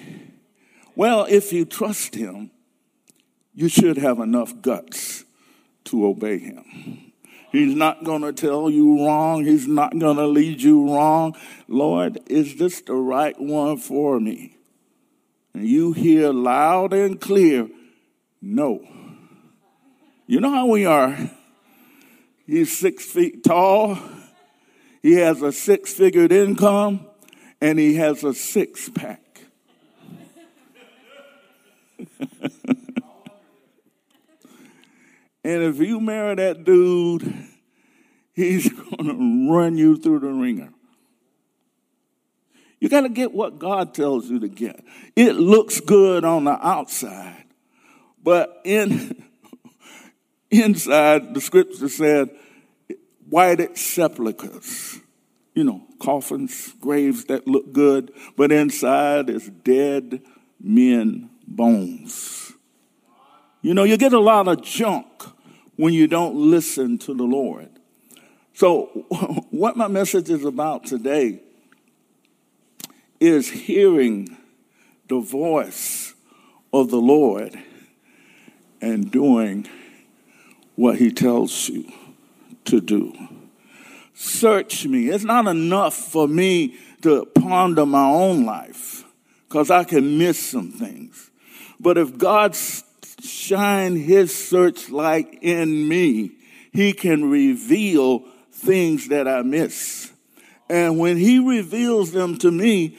Well, 0.97 1.25
if 1.29 1.53
you 1.53 1.65
trust 1.65 2.17
Him, 2.17 2.51
you 3.55 3.69
should 3.69 3.97
have 3.99 4.19
enough 4.19 4.61
guts 4.61 5.25
to 5.85 6.05
obey 6.05 6.39
Him. 6.39 7.13
He's 7.53 7.77
not 7.77 8.03
going 8.03 8.23
to 8.23 8.33
tell 8.33 8.69
you 8.69 9.07
wrong. 9.07 9.45
He's 9.45 9.69
not 9.69 9.97
going 9.97 10.17
to 10.17 10.27
lead 10.27 10.63
you 10.63 10.93
wrong. 10.93 11.37
Lord, 11.69 12.19
is 12.27 12.57
this 12.57 12.81
the 12.81 12.95
right 12.95 13.41
one 13.41 13.77
for 13.77 14.19
me? 14.19 14.57
And 15.55 15.65
you 15.65 15.93
hear 15.93 16.33
loud 16.33 16.93
and 16.93 17.21
clear, 17.21 17.69
no. 18.43 18.85
You 20.27 20.41
know 20.41 20.51
how 20.51 20.67
we 20.67 20.85
are. 20.85 21.31
He's 22.47 22.77
six 22.77 23.05
feet 23.05 23.43
tall. 23.43 23.99
He 25.03 25.15
has 25.15 25.43
a 25.43 25.53
six 25.53 25.93
figured 25.93 26.33
income 26.33 27.07
and 27.61 27.79
he 27.79 27.97
has 27.97 28.23
a 28.25 28.35
six 28.35 28.89
pack. 28.89 29.23
and 35.43 35.63
if 35.63 35.79
you 35.79 36.01
marry 36.01 36.35
that 36.37 36.65
dude, 36.65 37.35
he's 38.33 38.71
going 38.97 39.07
to 39.07 39.53
run 39.53 39.77
you 39.77 39.97
through 39.97 40.21
the 40.21 40.29
wringer. 40.29 40.71
You 42.79 42.89
got 42.89 43.01
to 43.03 43.09
get 43.09 43.33
what 43.33 43.59
God 43.59 43.95
tells 43.95 44.29
you 44.29 44.39
to 44.41 44.49
get. 44.49 44.85
It 45.17 45.33
looks 45.33 45.81
good 45.81 46.25
on 46.25 46.45
the 46.45 46.67
outside, 46.67 47.45
but 48.23 48.61
in 48.65 49.25
inside, 50.51 51.35
the 51.35 51.41
scripture 51.41 51.89
said, 51.89 52.31
whited 53.29 53.77
sepulchres. 53.77 55.01
You 55.55 55.65
know, 55.65 55.83
coffins, 55.99 56.75
graves 56.81 57.25
that 57.27 57.49
look 57.49 57.73
good, 57.73 58.13
but 58.37 58.53
inside 58.53 59.31
is 59.31 59.49
dead 59.49 60.23
men 60.61 61.31
bones. 61.47 62.53
You 63.63 63.73
know, 63.75 63.85
you 63.85 63.97
get 63.97 64.13
a 64.13 64.21
lot 64.21 64.49
of 64.49 64.63
junk 64.63 65.07
when 65.77 65.95
you 65.95 66.07
don't 66.07 66.37
listen 66.37 66.99
to 66.99 67.15
the 67.15 67.25
Lord. 67.25 67.71
So, 68.53 68.87
what 69.51 69.77
my 69.77 69.89
message 69.89 70.31
is 70.31 70.45
about 70.45 70.85
today 70.85 71.41
is 73.19 73.49
hearing 73.49 74.37
the 75.09 75.21
voice 75.21 76.15
of 76.73 76.91
the 76.91 77.01
Lord 77.01 77.59
and 78.81 79.11
doing 79.11 79.67
what 80.77 80.97
He 80.97 81.11
tells 81.11 81.69
you 81.69 81.91
to 82.67 82.81
do. 82.81 83.13
Search 84.15 84.87
me. 84.87 85.09
It's 85.09 85.25
not 85.25 85.47
enough 85.47 85.95
for 85.95 86.27
me 86.27 86.77
to 87.03 87.27
ponder 87.27 87.85
my 87.85 88.07
own 88.07 88.47
life 88.47 89.05
because 89.49 89.71
I 89.71 89.85
can 89.85 90.19
miss 90.19 90.39
some 90.39 90.71
things. 90.71 91.31
But 91.79 91.99
if 91.99 92.17
God 92.17 92.57
shine 93.23 93.97
his 93.97 94.35
searchlight 94.35 95.39
in 95.43 95.89
me, 95.89 96.33
he 96.73 96.93
can 96.93 97.31
reveal 97.31 98.25
things 98.53 99.09
that 99.09 99.29
I 99.29 99.43
miss. 99.43 100.13
And 100.69 100.99
when 100.99 101.17
he 101.17 101.39
reveals 101.39 102.13
them 102.13 102.39
to 102.39 102.51
me, 102.51 102.99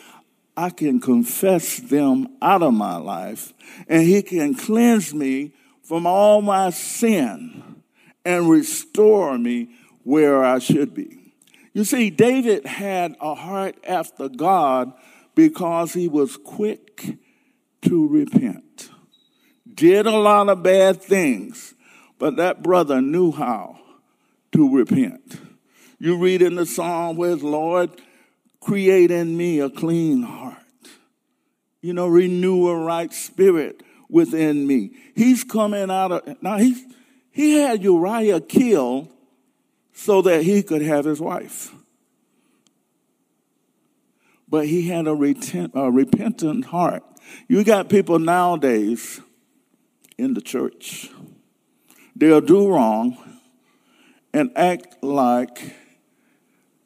I 0.55 0.69
can 0.69 0.99
confess 0.99 1.77
them 1.77 2.29
out 2.41 2.63
of 2.63 2.73
my 2.73 2.97
life, 2.97 3.53
and 3.87 4.03
he 4.03 4.21
can 4.23 4.55
cleanse 4.55 5.13
me 5.13 5.51
from 5.87 6.05
all 6.05 6.41
my 6.41 6.69
sin 6.69 7.81
and 8.25 8.49
restore 8.49 9.37
me 9.37 9.69
where 10.03 10.43
I 10.43 10.59
should 10.59 10.93
be. 10.93 11.33
You 11.73 11.85
see, 11.85 12.09
David 12.09 12.65
had 12.65 13.15
a 13.21 13.33
heart 13.33 13.77
after 13.87 14.27
God 14.27 14.91
because 15.33 15.93
he 15.93 16.09
was 16.09 16.35
quick 16.35 17.17
to 17.83 18.05
repent. 18.05 18.89
Did 19.73 20.07
a 20.07 20.17
lot 20.17 20.49
of 20.49 20.61
bad 20.61 21.01
things, 21.01 21.73
but 22.19 22.35
that 22.35 22.61
brother 22.61 23.01
knew 23.01 23.31
how 23.31 23.79
to 24.51 24.75
repent. 24.75 25.39
You 25.99 26.17
read 26.17 26.41
in 26.41 26.55
the 26.55 26.65
psalm 26.65 27.15
where 27.15 27.37
Lord, 27.37 28.01
create 28.59 29.09
in 29.09 29.37
me 29.37 29.61
a 29.61 29.69
clean 29.69 30.23
heart. 30.23 30.57
You 31.81 31.93
know, 31.93 32.07
renew 32.07 32.67
a 32.67 32.75
right 32.75 33.13
spirit 33.13 33.83
within 34.09 34.65
me. 34.67 34.91
He's 35.15 35.43
coming 35.43 35.89
out 35.89 36.11
of 36.11 36.41
now 36.41 36.57
he's 36.57 36.83
he 37.31 37.59
had 37.59 37.83
Uriah 37.83 38.41
killed 38.41 39.09
so 39.93 40.21
that 40.23 40.43
he 40.43 40.63
could 40.63 40.81
have 40.81 41.05
his 41.05 41.21
wife. 41.21 41.71
But 44.49 44.65
he 44.67 44.87
had 44.87 45.07
a, 45.07 45.11
retent, 45.11 45.71
a 45.75 45.91
repentant 45.91 46.65
heart. 46.65 47.03
You 47.47 47.63
got 47.63 47.89
people 47.89 48.17
nowadays 48.17 49.21
in 50.17 50.33
the 50.33 50.41
church. 50.41 51.09
They'll 52.15 52.41
do 52.41 52.67
wrong 52.67 53.17
and 54.33 54.51
act 54.55 55.03
like 55.03 55.75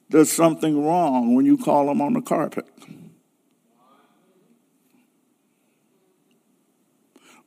there's 0.09 0.31
something 0.31 0.85
wrong 0.85 1.35
when 1.35 1.45
you 1.45 1.57
call 1.57 1.85
them 1.85 2.01
on 2.01 2.13
the 2.13 2.21
carpet. 2.21 2.67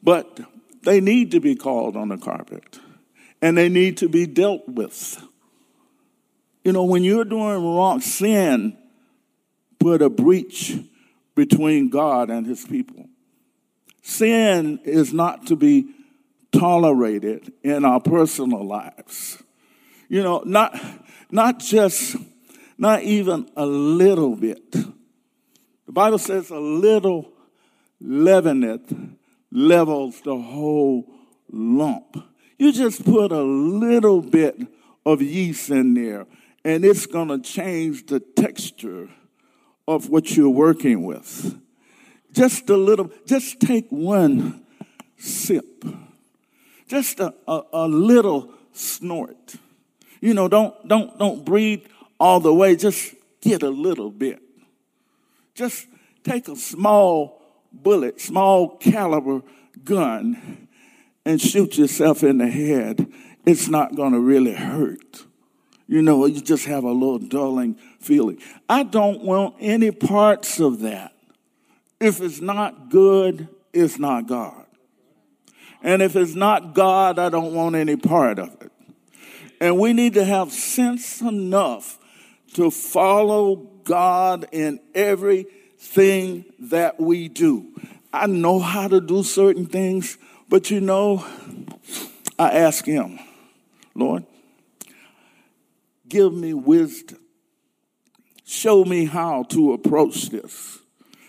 But 0.04 0.38
they 0.82 1.00
need 1.00 1.30
to 1.30 1.40
be 1.40 1.56
called 1.56 1.96
on 1.96 2.08
the 2.08 2.18
carpet 2.18 2.78
and 3.40 3.56
they 3.56 3.70
need 3.70 3.96
to 3.98 4.08
be 4.08 4.26
dealt 4.26 4.68
with. 4.68 5.22
You 6.62 6.72
know, 6.72 6.84
when 6.84 7.02
you're 7.04 7.24
doing 7.24 7.64
wrong, 7.64 8.00
sin 8.00 8.76
put 9.78 10.02
a 10.02 10.10
breach 10.10 10.78
between 11.34 11.88
God 11.88 12.30
and 12.30 12.46
his 12.46 12.64
people. 12.64 13.08
Sin 14.02 14.78
is 14.84 15.12
not 15.12 15.46
to 15.46 15.56
be 15.56 15.88
tolerated 16.52 17.52
in 17.62 17.84
our 17.84 18.00
personal 18.00 18.64
lives. 18.66 19.42
You 20.08 20.22
know, 20.22 20.42
not, 20.44 20.78
not 21.30 21.58
just, 21.58 22.16
not 22.76 23.02
even 23.02 23.50
a 23.56 23.66
little 23.66 24.36
bit. 24.36 24.70
The 24.72 25.92
Bible 25.92 26.18
says 26.18 26.50
a 26.50 26.58
little 26.58 27.32
leaveneth 28.02 29.16
levels 29.54 30.20
the 30.22 30.36
whole 30.36 31.06
lump. 31.50 32.22
You 32.58 32.72
just 32.72 33.04
put 33.04 33.32
a 33.32 33.42
little 33.42 34.20
bit 34.20 34.58
of 35.06 35.22
yeast 35.22 35.70
in 35.70 35.94
there, 35.94 36.26
and 36.64 36.84
it's 36.84 37.06
going 37.06 37.28
to 37.28 37.38
change 37.38 38.06
the 38.06 38.20
texture 38.20 39.08
of 39.86 40.10
what 40.10 40.36
you're 40.36 40.50
working 40.50 41.04
with. 41.04 41.58
Just 42.32 42.68
a 42.68 42.76
little, 42.76 43.10
just 43.26 43.60
take 43.60 43.88
one 43.90 44.64
sip, 45.16 45.84
just 46.88 47.20
a, 47.20 47.32
a, 47.46 47.62
a 47.72 47.88
little 47.88 48.52
snort. 48.72 49.54
You 50.20 50.34
know, 50.34 50.48
don't, 50.48 50.88
don't, 50.88 51.16
don't 51.18 51.44
breathe 51.44 51.84
all 52.18 52.40
the 52.40 52.52
way, 52.52 52.74
just 52.74 53.14
get 53.40 53.62
a 53.62 53.68
little 53.70 54.10
bit. 54.10 54.40
Just 55.54 55.86
take 56.24 56.48
a 56.48 56.56
small 56.56 57.43
bullet, 57.82 58.20
small 58.20 58.76
caliber 58.76 59.42
gun, 59.84 60.68
and 61.24 61.40
shoot 61.40 61.78
yourself 61.78 62.22
in 62.22 62.38
the 62.38 62.48
head. 62.48 63.10
It's 63.46 63.68
not 63.68 63.94
going 63.94 64.12
to 64.12 64.20
really 64.20 64.54
hurt. 64.54 65.24
You 65.86 66.00
know, 66.00 66.24
you 66.26 66.40
just 66.40 66.66
have 66.66 66.84
a 66.84 66.92
little 66.92 67.18
dulling 67.18 67.74
feeling. 68.00 68.38
I 68.68 68.84
don't 68.84 69.22
want 69.22 69.56
any 69.60 69.90
parts 69.90 70.60
of 70.60 70.80
that. 70.80 71.12
If 72.00 72.20
it's 72.20 72.40
not 72.40 72.88
good, 72.88 73.48
it's 73.72 73.98
not 73.98 74.26
God. 74.26 74.64
And 75.82 76.00
if 76.00 76.16
it's 76.16 76.34
not 76.34 76.74
God, 76.74 77.18
I 77.18 77.28
don't 77.28 77.54
want 77.54 77.76
any 77.76 77.96
part 77.96 78.38
of 78.38 78.56
it. 78.62 78.72
And 79.60 79.78
we 79.78 79.92
need 79.92 80.14
to 80.14 80.24
have 80.24 80.52
sense 80.52 81.20
enough 81.20 81.98
to 82.54 82.70
follow 82.70 83.56
God 83.84 84.46
in 84.52 84.80
everything 85.84 86.44
that 86.70 86.98
we 86.98 87.28
do. 87.28 87.66
I 88.12 88.26
know 88.26 88.58
how 88.58 88.88
to 88.88 89.00
do 89.00 89.22
certain 89.22 89.66
things, 89.66 90.18
but 90.48 90.70
you 90.70 90.80
know, 90.80 91.24
I 92.38 92.50
ask 92.50 92.84
Him, 92.84 93.18
Lord, 93.94 94.24
give 96.08 96.32
me 96.32 96.54
wisdom. 96.54 97.18
Show 98.44 98.84
me 98.84 99.06
how 99.06 99.44
to 99.50 99.72
approach 99.72 100.30
this. 100.30 100.78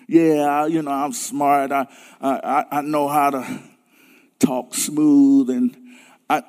Yeah, 0.07 0.67
you 0.67 0.81
know, 0.81 0.91
I'm 0.91 1.13
smart. 1.13 1.71
I, 1.71 1.87
I, 2.21 2.65
I 2.71 2.81
know 2.81 3.07
how 3.07 3.31
to 3.31 3.59
talk 4.39 4.75
smooth, 4.75 5.49
and 5.49 5.75
I, 6.29 6.43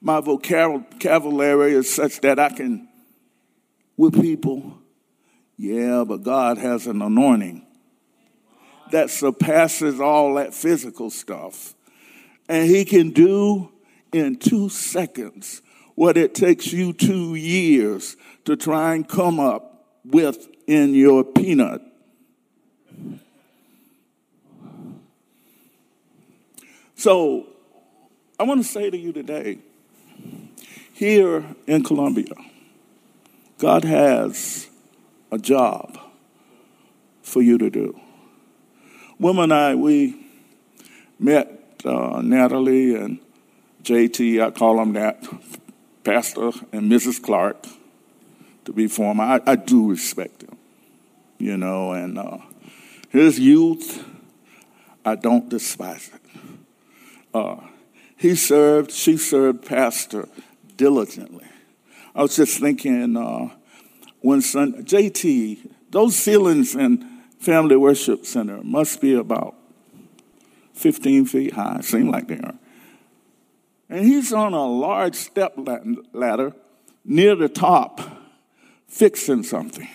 my 0.00 0.20
vocabulary 0.20 1.74
is 1.74 1.92
such 1.94 2.20
that 2.22 2.38
I 2.38 2.48
can, 2.50 2.88
with 3.96 4.20
people, 4.20 4.78
yeah, 5.56 6.04
but 6.06 6.22
God 6.22 6.58
has 6.58 6.86
an 6.86 7.00
anointing 7.00 7.66
that 8.92 9.10
surpasses 9.10 10.00
all 10.00 10.34
that 10.34 10.54
physical 10.54 11.10
stuff. 11.10 11.74
And 12.48 12.68
He 12.68 12.84
can 12.84 13.10
do 13.10 13.72
in 14.12 14.36
two 14.36 14.68
seconds 14.68 15.62
what 15.94 16.16
it 16.16 16.34
takes 16.34 16.72
you 16.72 16.92
two 16.92 17.34
years 17.34 18.16
to 18.44 18.56
try 18.56 18.94
and 18.94 19.08
come 19.08 19.40
up 19.40 19.86
with 20.04 20.48
in 20.66 20.94
your 20.94 21.24
peanut. 21.24 21.82
So, 26.94 27.46
I 28.38 28.44
want 28.44 28.62
to 28.62 28.68
say 28.68 28.90
to 28.90 28.96
you 28.96 29.12
today, 29.12 29.58
here 30.92 31.44
in 31.66 31.82
Columbia, 31.82 32.34
God 33.58 33.84
has 33.84 34.68
a 35.30 35.38
job 35.38 35.98
for 37.22 37.42
you 37.42 37.58
to 37.58 37.70
do. 37.70 37.98
Wilma 39.18 39.42
and 39.42 39.54
I, 39.54 39.74
we 39.74 40.26
met 41.18 41.80
uh, 41.84 42.20
Natalie 42.22 42.94
and 42.94 43.18
JT, 43.82 44.44
I 44.44 44.50
call 44.50 44.76
them 44.76 44.92
that, 44.94 45.24
Pastor 46.04 46.50
and 46.72 46.90
Mrs. 46.90 47.22
Clark, 47.22 47.66
to 48.64 48.72
be 48.72 48.88
formal. 48.88 49.24
I, 49.24 49.40
I 49.46 49.56
do 49.56 49.90
respect 49.90 50.42
him, 50.42 50.56
you 51.38 51.56
know, 51.56 51.92
and 51.92 52.18
uh, 52.18 52.38
his 53.10 53.38
youth, 53.38 54.04
I 55.04 55.14
don't 55.14 55.48
despise 55.48 56.10
it. 56.12 56.20
Uh, 57.32 57.56
he 58.16 58.34
served, 58.34 58.90
she 58.90 59.16
served 59.16 59.64
Pastor 59.64 60.28
diligently. 60.76 61.46
I 62.14 62.22
was 62.22 62.34
just 62.36 62.60
thinking 62.60 63.16
uh, 63.16 63.50
when 64.26 64.42
son, 64.42 64.72
JT, 64.84 65.70
those 65.90 66.16
ceilings 66.16 66.74
in 66.74 67.22
Family 67.38 67.76
Worship 67.76 68.26
Center 68.26 68.60
must 68.60 69.00
be 69.00 69.14
about 69.14 69.54
15 70.74 71.26
feet 71.26 71.52
high, 71.52 71.78
seem 71.80 72.10
like 72.10 72.26
they 72.26 72.38
are. 72.40 72.56
And 73.88 74.04
he's 74.04 74.32
on 74.32 74.52
a 74.52 74.66
large 74.66 75.14
step 75.14 75.54
ladder 76.12 76.54
near 77.04 77.36
the 77.36 77.48
top, 77.48 78.00
fixing 78.88 79.44
something. 79.44 79.88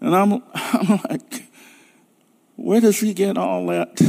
And 0.00 0.16
I'm, 0.16 0.42
I'm 0.52 1.00
like, 1.08 1.48
where 2.56 2.80
does 2.80 2.98
he 2.98 3.14
get 3.14 3.38
all 3.38 3.64
that? 3.66 4.02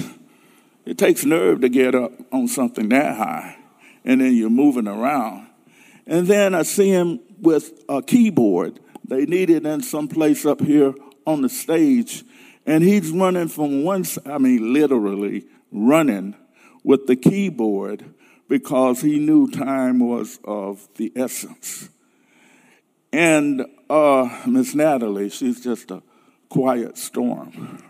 It 0.83 0.97
takes 0.97 1.25
nerve 1.25 1.61
to 1.61 1.69
get 1.69 1.93
up 1.93 2.11
on 2.31 2.47
something 2.47 2.89
that 2.89 3.17
high, 3.17 3.55
and 4.03 4.19
then 4.19 4.33
you're 4.33 4.49
moving 4.49 4.87
around. 4.87 5.47
And 6.07 6.25
then 6.25 6.55
I 6.55 6.63
see 6.63 6.89
him 6.89 7.19
with 7.39 7.83
a 7.87 8.01
keyboard. 8.01 8.79
They 9.07 9.25
need 9.25 9.49
it 9.49 9.65
in 9.65 9.81
some 9.81 10.07
place 10.07 10.45
up 10.45 10.61
here 10.61 10.93
on 11.25 11.41
the 11.41 11.49
stage. 11.49 12.23
And 12.65 12.83
he's 12.83 13.11
running 13.11 13.47
from 13.47 13.83
one, 13.83 14.05
I 14.25 14.37
mean, 14.37 14.73
literally 14.73 15.45
running 15.71 16.35
with 16.83 17.07
the 17.07 17.15
keyboard 17.15 18.05
because 18.49 19.01
he 19.01 19.19
knew 19.19 19.49
time 19.49 19.99
was 19.99 20.39
of 20.43 20.87
the 20.95 21.11
essence. 21.15 21.89
And 23.11 23.65
uh, 23.89 24.41
Miss 24.45 24.75
Natalie, 24.75 25.29
she's 25.29 25.63
just 25.63 25.91
a 25.91 26.01
quiet 26.49 26.97
storm. 26.97 27.83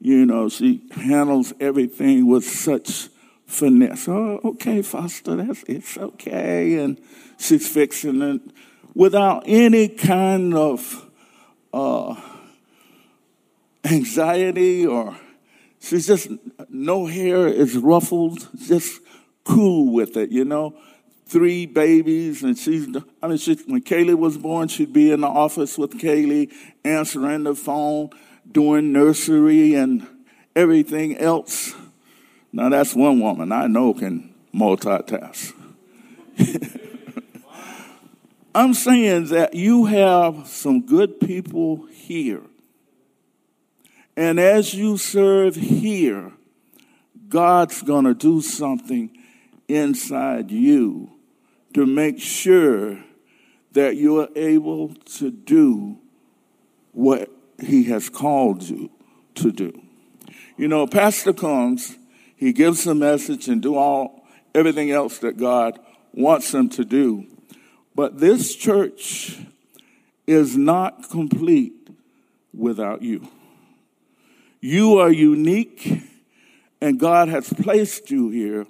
You 0.00 0.26
know, 0.26 0.48
she 0.48 0.82
handles 0.92 1.52
everything 1.58 2.26
with 2.26 2.44
such 2.44 3.08
finesse. 3.46 4.08
Oh, 4.08 4.40
okay, 4.44 4.82
Foster, 4.82 5.36
that's 5.36 5.62
it's 5.64 5.96
okay, 5.96 6.78
and 6.78 7.00
she's 7.38 7.68
fixing 7.68 8.20
it 8.22 8.42
without 8.96 9.42
any 9.46 9.88
kind 9.88 10.54
of 10.54 11.06
uh, 11.72 12.16
anxiety 13.84 14.86
or 14.86 15.14
she's 15.78 16.06
just 16.06 16.30
no 16.70 17.06
hair 17.06 17.46
is 17.46 17.76
ruffled, 17.76 18.48
just 18.56 19.00
cool 19.44 19.92
with 19.92 20.16
it, 20.16 20.30
you 20.32 20.44
know. 20.44 20.74
Three 21.26 21.66
babies, 21.66 22.42
and 22.42 22.56
she's, 22.56 22.86
I 23.20 23.26
mean, 23.28 23.36
she, 23.36 23.54
when 23.66 23.82
Kaylee 23.82 24.16
was 24.16 24.38
born, 24.38 24.68
she'd 24.68 24.92
be 24.92 25.10
in 25.10 25.20
the 25.22 25.26
office 25.26 25.76
with 25.76 25.98
Kaylee, 25.98 26.52
answering 26.84 27.42
the 27.42 27.54
phone, 27.54 28.10
doing 28.50 28.92
nursery 28.92 29.74
and 29.74 30.06
everything 30.54 31.18
else. 31.18 31.74
Now, 32.52 32.68
that's 32.68 32.94
one 32.94 33.18
woman 33.20 33.50
I 33.50 33.66
know 33.66 33.92
can 33.92 34.32
multitask. 34.54 35.52
I'm 38.56 38.72
saying 38.72 39.26
that 39.26 39.52
you 39.52 39.84
have 39.84 40.46
some 40.46 40.86
good 40.86 41.20
people 41.20 41.84
here. 41.92 42.40
And 44.16 44.40
as 44.40 44.72
you 44.72 44.96
serve 44.96 45.56
here, 45.56 46.32
God's 47.28 47.82
going 47.82 48.06
to 48.06 48.14
do 48.14 48.40
something 48.40 49.10
inside 49.68 50.50
you 50.50 51.10
to 51.74 51.84
make 51.84 52.18
sure 52.18 52.98
that 53.72 53.98
you're 53.98 54.30
able 54.34 54.94
to 54.94 55.30
do 55.30 55.98
what 56.92 57.30
He 57.60 57.84
has 57.84 58.08
called 58.08 58.62
you 58.62 58.90
to 59.34 59.52
do. 59.52 59.82
You 60.56 60.68
know, 60.68 60.80
a 60.80 60.88
pastor 60.88 61.34
comes, 61.34 61.98
he 62.36 62.54
gives 62.54 62.86
a 62.86 62.94
message 62.94 63.48
and 63.48 63.60
do 63.60 63.76
all 63.76 64.26
everything 64.54 64.90
else 64.90 65.18
that 65.18 65.36
God 65.36 65.78
wants 66.14 66.54
him 66.54 66.70
to 66.70 66.86
do. 66.86 67.26
But 67.96 68.18
this 68.18 68.54
church 68.54 69.38
is 70.26 70.54
not 70.54 71.08
complete 71.08 71.88
without 72.52 73.00
you. 73.00 73.26
You 74.60 74.98
are 74.98 75.10
unique, 75.10 76.02
and 76.78 77.00
God 77.00 77.30
has 77.30 77.50
placed 77.50 78.10
you 78.10 78.28
here 78.28 78.66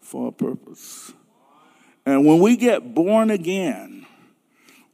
for 0.00 0.28
a 0.28 0.32
purpose. 0.32 1.12
And 2.06 2.24
when 2.24 2.38
we 2.38 2.56
get 2.56 2.94
born 2.94 3.30
again, 3.30 4.06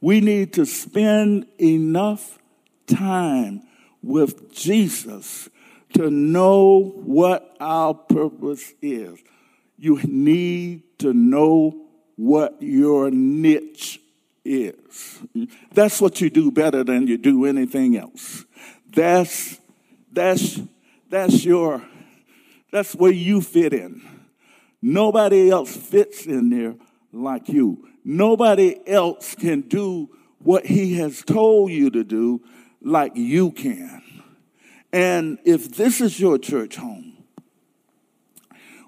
we 0.01 0.19
need 0.19 0.53
to 0.53 0.65
spend 0.65 1.45
enough 1.61 2.39
time 2.87 3.61
with 4.01 4.51
Jesus 4.51 5.47
to 5.93 6.09
know 6.09 6.91
what 7.05 7.55
our 7.59 7.93
purpose 7.93 8.73
is. 8.81 9.19
You 9.77 10.01
need 10.03 10.81
to 10.99 11.13
know 11.13 11.84
what 12.15 12.61
your 12.61 13.11
niche 13.11 13.99
is. 14.43 15.19
That's 15.73 15.99
what 15.99 16.21
you 16.21 16.29
do 16.29 16.51
better 16.51 16.83
than 16.83 17.07
you 17.07 17.17
do 17.17 17.45
anything 17.45 17.97
else. 17.97 18.45
That's 18.93 19.59
that's 20.11 20.61
that's 21.09 21.43
your 21.43 21.83
that's 22.71 22.95
where 22.95 23.11
you 23.11 23.41
fit 23.41 23.73
in. 23.73 24.01
Nobody 24.81 25.49
else 25.49 25.75
fits 25.75 26.25
in 26.25 26.49
there 26.49 26.75
like 27.11 27.49
you. 27.49 27.87
Nobody 28.03 28.79
else 28.87 29.33
can 29.33 29.61
do 29.61 30.09
what 30.39 30.65
he 30.65 30.95
has 30.95 31.23
told 31.23 31.71
you 31.71 31.89
to 31.89 32.03
do 32.03 32.41
like 32.81 33.15
you 33.15 33.51
can. 33.51 34.03
And 34.93 35.39
if 35.43 35.75
this 35.75 36.01
is 36.01 36.19
your 36.19 36.37
church 36.37 36.75
home, 36.75 37.17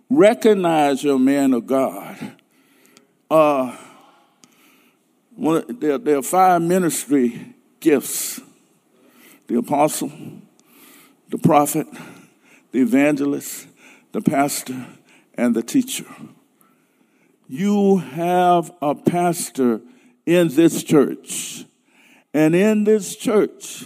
recognize 0.09 1.03
your 1.03 1.19
man 1.19 1.53
of 1.53 1.65
God. 1.65 2.15
Uh, 3.29 3.75
one, 5.35 5.65
there, 5.79 5.97
there 5.97 6.17
are 6.17 6.23
five 6.23 6.61
ministry 6.61 7.55
gifts 7.79 8.39
the 9.47 9.57
apostle, 9.57 10.11
the 11.29 11.37
prophet, 11.37 11.87
the 12.71 12.81
evangelist, 12.81 13.67
the 14.11 14.21
pastor, 14.21 14.85
and 15.35 15.55
the 15.55 15.63
teacher. 15.63 16.05
You 17.47 17.97
have 17.97 18.71
a 18.81 18.93
pastor 18.93 19.79
in 20.25 20.49
this 20.49 20.83
church. 20.83 21.63
And 22.33 22.53
in 22.53 22.83
this 22.83 23.15
church, 23.15 23.85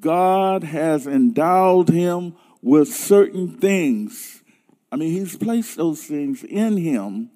God 0.00 0.64
has 0.64 1.06
endowed 1.06 1.90
him 1.90 2.34
with 2.60 2.88
certain 2.92 3.56
things. 3.58 4.42
I 4.90 4.96
mean, 4.96 5.12
he's 5.12 5.36
placed 5.36 5.76
those 5.76 6.02
things 6.02 6.42
in 6.42 6.76
him 6.76 7.30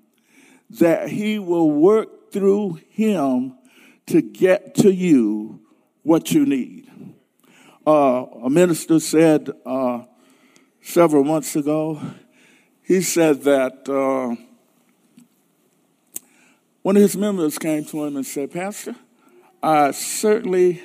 that 0.79 1.09
he 1.09 1.39
will 1.39 1.71
work 1.71 2.33
through 2.33 2.81
him 2.91 3.55
to 4.07 4.23
get 4.23 4.75
to 4.77 4.93
you 4.93 5.61
what 6.03 6.33
you 6.33 6.47
need. 6.47 6.91
Uh, 7.87 8.27
a 8.45 8.51
minister 8.51 9.01
said 9.01 9.51
uh, 9.67 10.03
several 10.81 11.25
months 11.25 11.57
ago, 11.57 12.01
he 12.83 13.01
said 13.01 13.43
that 13.43 13.89
uh, 13.89 14.35
one 16.83 16.97
of 16.97 17.03
his 17.03 17.17
members 17.17 17.59
came 17.59 17.85
to 17.87 18.05
him 18.05 18.17
and 18.17 18.27
said, 18.27 18.51
Pastor, 18.53 18.95
I 19.63 19.93
certainly 19.93 20.83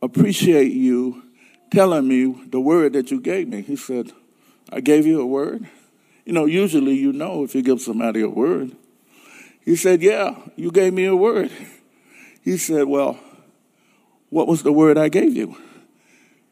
appreciate 0.00 0.72
you 0.72 1.24
telling 1.70 2.08
me 2.08 2.32
the 2.46 2.60
word 2.60 2.94
that 2.94 3.10
you 3.10 3.20
gave 3.20 3.48
me. 3.48 3.62
He 3.62 3.76
said, 3.76 4.12
I 4.70 4.80
gave 4.80 5.06
you 5.06 5.20
a 5.20 5.26
word. 5.26 5.68
You 6.24 6.32
know, 6.32 6.44
usually 6.44 6.94
you 6.94 7.12
know 7.12 7.42
if 7.42 7.54
you 7.54 7.62
give 7.62 7.80
somebody 7.80 8.20
a 8.20 8.28
word. 8.28 8.76
He 9.68 9.76
said, 9.76 10.00
Yeah, 10.00 10.34
you 10.56 10.70
gave 10.70 10.94
me 10.94 11.04
a 11.04 11.14
word. 11.14 11.50
He 12.40 12.56
said, 12.56 12.84
Well, 12.84 13.20
what 14.30 14.48
was 14.48 14.62
the 14.62 14.72
word 14.72 14.96
I 14.96 15.10
gave 15.10 15.36
you? 15.36 15.58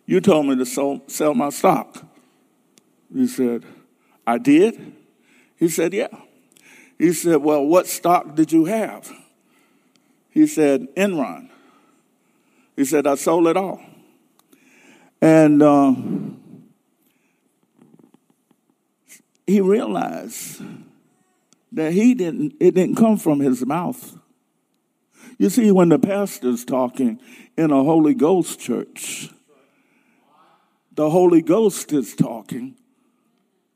You 0.05 0.21
told 0.21 0.45
me 0.45 0.55
to 0.55 0.67
sell, 0.67 1.01
sell 1.07 1.33
my 1.33 1.49
stock. 1.49 2.05
He 3.11 3.27
said, 3.27 3.65
I 4.27 4.37
did? 4.37 4.93
He 5.57 5.71
said, 5.71 5.95
Yeah. 5.95 6.09
He 6.99 7.15
said, 7.15 7.37
Well, 7.37 7.65
what 7.65 7.87
stock 7.87 8.35
did 8.35 8.53
you 8.53 8.67
have? 8.67 9.11
He 10.29 10.47
said, 10.47 10.95
Enron. 10.95 11.49
He 12.77 12.85
said, 12.85 13.07
I 13.07 13.15
sold 13.15 13.47
it 13.47 13.57
all. 13.57 13.81
And 15.23 15.63
uh, 15.63 15.95
he 19.47 19.63
realized 19.63 20.61
that 21.77 21.93
he 21.93 22.15
didn't, 22.15 22.55
it 22.59 22.75
didn't 22.75 22.97
come 22.97 23.19
from 23.19 23.39
his 23.41 23.65
mouth. 23.65 24.17
You 25.39 25.51
see, 25.51 25.71
when 25.71 25.91
the 25.91 25.99
pastor's 25.99 26.65
talking 26.65 27.21
in 27.57 27.71
a 27.71 27.85
Holy 27.85 28.15
Ghost 28.15 28.59
church, 28.59 29.29
the 30.93 31.11
Holy 31.11 31.43
Ghost 31.43 31.93
is 31.93 32.15
talking, 32.15 32.77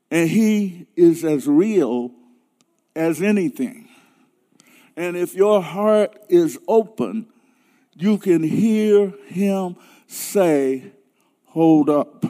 and 0.09 0.27
he 0.27 0.87
is 0.95 1.23
as 1.23 1.47
real 1.47 2.11
as 2.95 3.21
anything. 3.21 3.87
And 4.97 5.15
if 5.15 5.35
your 5.35 5.61
heart 5.61 6.17
is 6.27 6.57
open, 6.67 7.27
you 7.93 8.17
can 8.17 8.41
hear 8.41 9.13
him 9.27 9.75
say, 10.07 10.91
Hold 11.49 11.89
up 11.89 12.25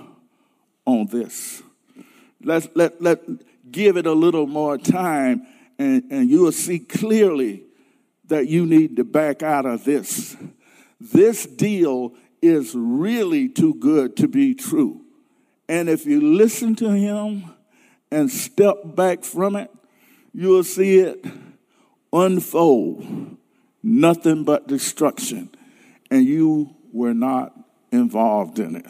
on 0.85 1.05
this. 1.05 1.63
Let's 2.43 2.67
let, 2.75 3.01
let 3.01 3.21
give 3.71 3.95
it 3.95 4.05
a 4.05 4.13
little 4.13 4.47
more 4.47 4.77
time, 4.77 5.47
and, 5.81 6.03
and 6.11 6.29
you 6.29 6.41
will 6.41 6.51
see 6.51 6.77
clearly 6.77 7.63
that 8.27 8.47
you 8.47 8.67
need 8.67 8.97
to 8.97 9.03
back 9.03 9.41
out 9.41 9.65
of 9.65 9.83
this. 9.83 10.37
This 10.99 11.47
deal 11.47 12.13
is 12.39 12.75
really 12.75 13.49
too 13.49 13.73
good 13.73 14.15
to 14.17 14.27
be 14.27 14.53
true. 14.53 15.01
And 15.67 15.89
if 15.89 16.05
you 16.05 16.21
listen 16.21 16.75
to 16.75 16.91
him 16.91 17.45
and 18.11 18.29
step 18.29 18.75
back 18.95 19.23
from 19.23 19.55
it, 19.55 19.71
you'll 20.33 20.63
see 20.63 20.99
it 20.99 21.25
unfold. 22.13 23.37
Nothing 23.81 24.43
but 24.43 24.67
destruction. 24.67 25.49
And 26.11 26.25
you 26.25 26.75
were 26.93 27.15
not 27.15 27.57
involved 27.91 28.59
in 28.59 28.75
it. 28.75 28.85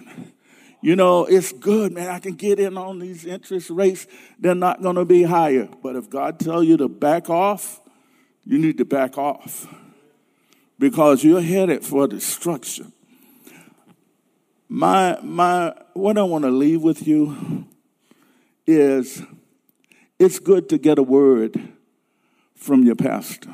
You 0.81 0.95
know, 0.95 1.25
it's 1.25 1.51
good, 1.51 1.91
man. 1.91 2.09
I 2.09 2.19
can 2.19 2.33
get 2.33 2.59
in 2.59 2.75
on 2.75 2.97
these 2.97 3.25
interest 3.25 3.69
rates. 3.69 4.07
They're 4.39 4.55
not 4.55 4.81
going 4.81 4.95
to 4.95 5.05
be 5.05 5.23
higher. 5.23 5.69
But 5.83 5.95
if 5.95 6.09
God 6.09 6.39
tells 6.39 6.65
you 6.65 6.77
to 6.77 6.89
back 6.89 7.29
off, 7.29 7.79
you 8.45 8.57
need 8.57 8.79
to 8.79 8.85
back 8.85 9.17
off 9.17 9.67
because 10.79 11.23
you're 11.23 11.41
headed 11.41 11.85
for 11.85 12.07
destruction. 12.07 12.91
My, 14.67 15.19
my, 15.21 15.75
what 15.93 16.17
I 16.17 16.23
want 16.23 16.45
to 16.45 16.49
leave 16.49 16.81
with 16.81 17.05
you 17.05 17.67
is 18.65 19.21
it's 20.17 20.39
good 20.39 20.69
to 20.69 20.79
get 20.79 20.97
a 20.97 21.03
word 21.03 21.61
from 22.55 22.83
your 22.83 22.95
pastor. 22.95 23.53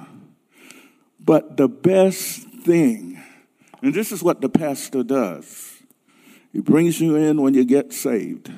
But 1.19 1.57
the 1.57 1.67
best 1.67 2.47
thing, 2.61 3.21
and 3.81 3.93
this 3.93 4.13
is 4.13 4.23
what 4.23 4.39
the 4.39 4.49
pastor 4.49 5.03
does, 5.03 5.66
he 6.51 6.59
brings 6.59 6.99
you 6.99 7.15
in 7.15 7.41
when 7.41 7.53
you 7.53 7.65
get 7.65 7.93
saved, 7.93 8.51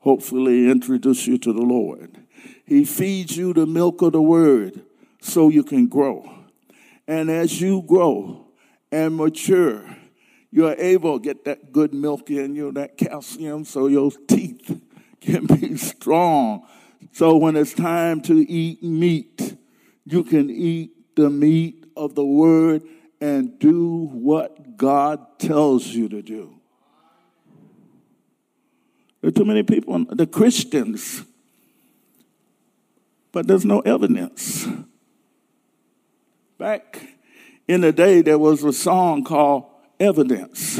hopefully, 0.00 0.70
introduce 0.70 1.26
you 1.26 1.38
to 1.38 1.52
the 1.52 1.62
Lord. 1.62 2.18
He 2.66 2.84
feeds 2.84 3.36
you 3.36 3.52
the 3.52 3.66
milk 3.66 4.02
of 4.02 4.12
the 4.12 4.22
word 4.22 4.82
so 5.20 5.48
you 5.48 5.64
can 5.64 5.86
grow. 5.88 6.30
And 7.06 7.30
as 7.30 7.60
you 7.60 7.82
grow 7.82 8.46
and 8.90 9.16
mature, 9.16 9.96
you're 10.50 10.76
able 10.78 11.18
to 11.18 11.24
get 11.24 11.44
that 11.44 11.72
good 11.72 11.92
milk 11.92 12.30
in 12.30 12.54
you, 12.54 12.72
that 12.72 12.96
calcium, 12.96 13.64
so 13.64 13.88
your 13.88 14.10
teeth 14.28 14.80
can 15.20 15.46
be 15.46 15.76
strong. 15.76 16.66
So 17.12 17.36
when 17.36 17.56
it's 17.56 17.74
time 17.74 18.20
to 18.22 18.34
eat 18.50 18.82
meat, 18.82 19.56
you 20.04 20.24
can 20.24 20.50
eat 20.50 21.16
the 21.16 21.30
meat 21.30 21.84
of 21.96 22.14
the 22.14 22.24
word 22.24 22.82
and 23.20 23.58
do 23.58 24.08
what 24.12 24.76
God 24.76 25.38
tells 25.38 25.86
you 25.86 26.08
to 26.08 26.22
do. 26.22 26.60
There 29.24 29.30
are 29.30 29.32
too 29.32 29.46
many 29.46 29.62
people, 29.62 30.04
the 30.10 30.26
Christians, 30.26 31.24
but 33.32 33.46
there's 33.46 33.64
no 33.64 33.80
evidence. 33.80 34.68
Back 36.58 37.00
in 37.66 37.80
the 37.80 37.90
day, 37.90 38.20
there 38.20 38.38
was 38.38 38.62
a 38.64 38.72
song 38.74 39.24
called 39.24 39.64
Evidence. 39.98 40.78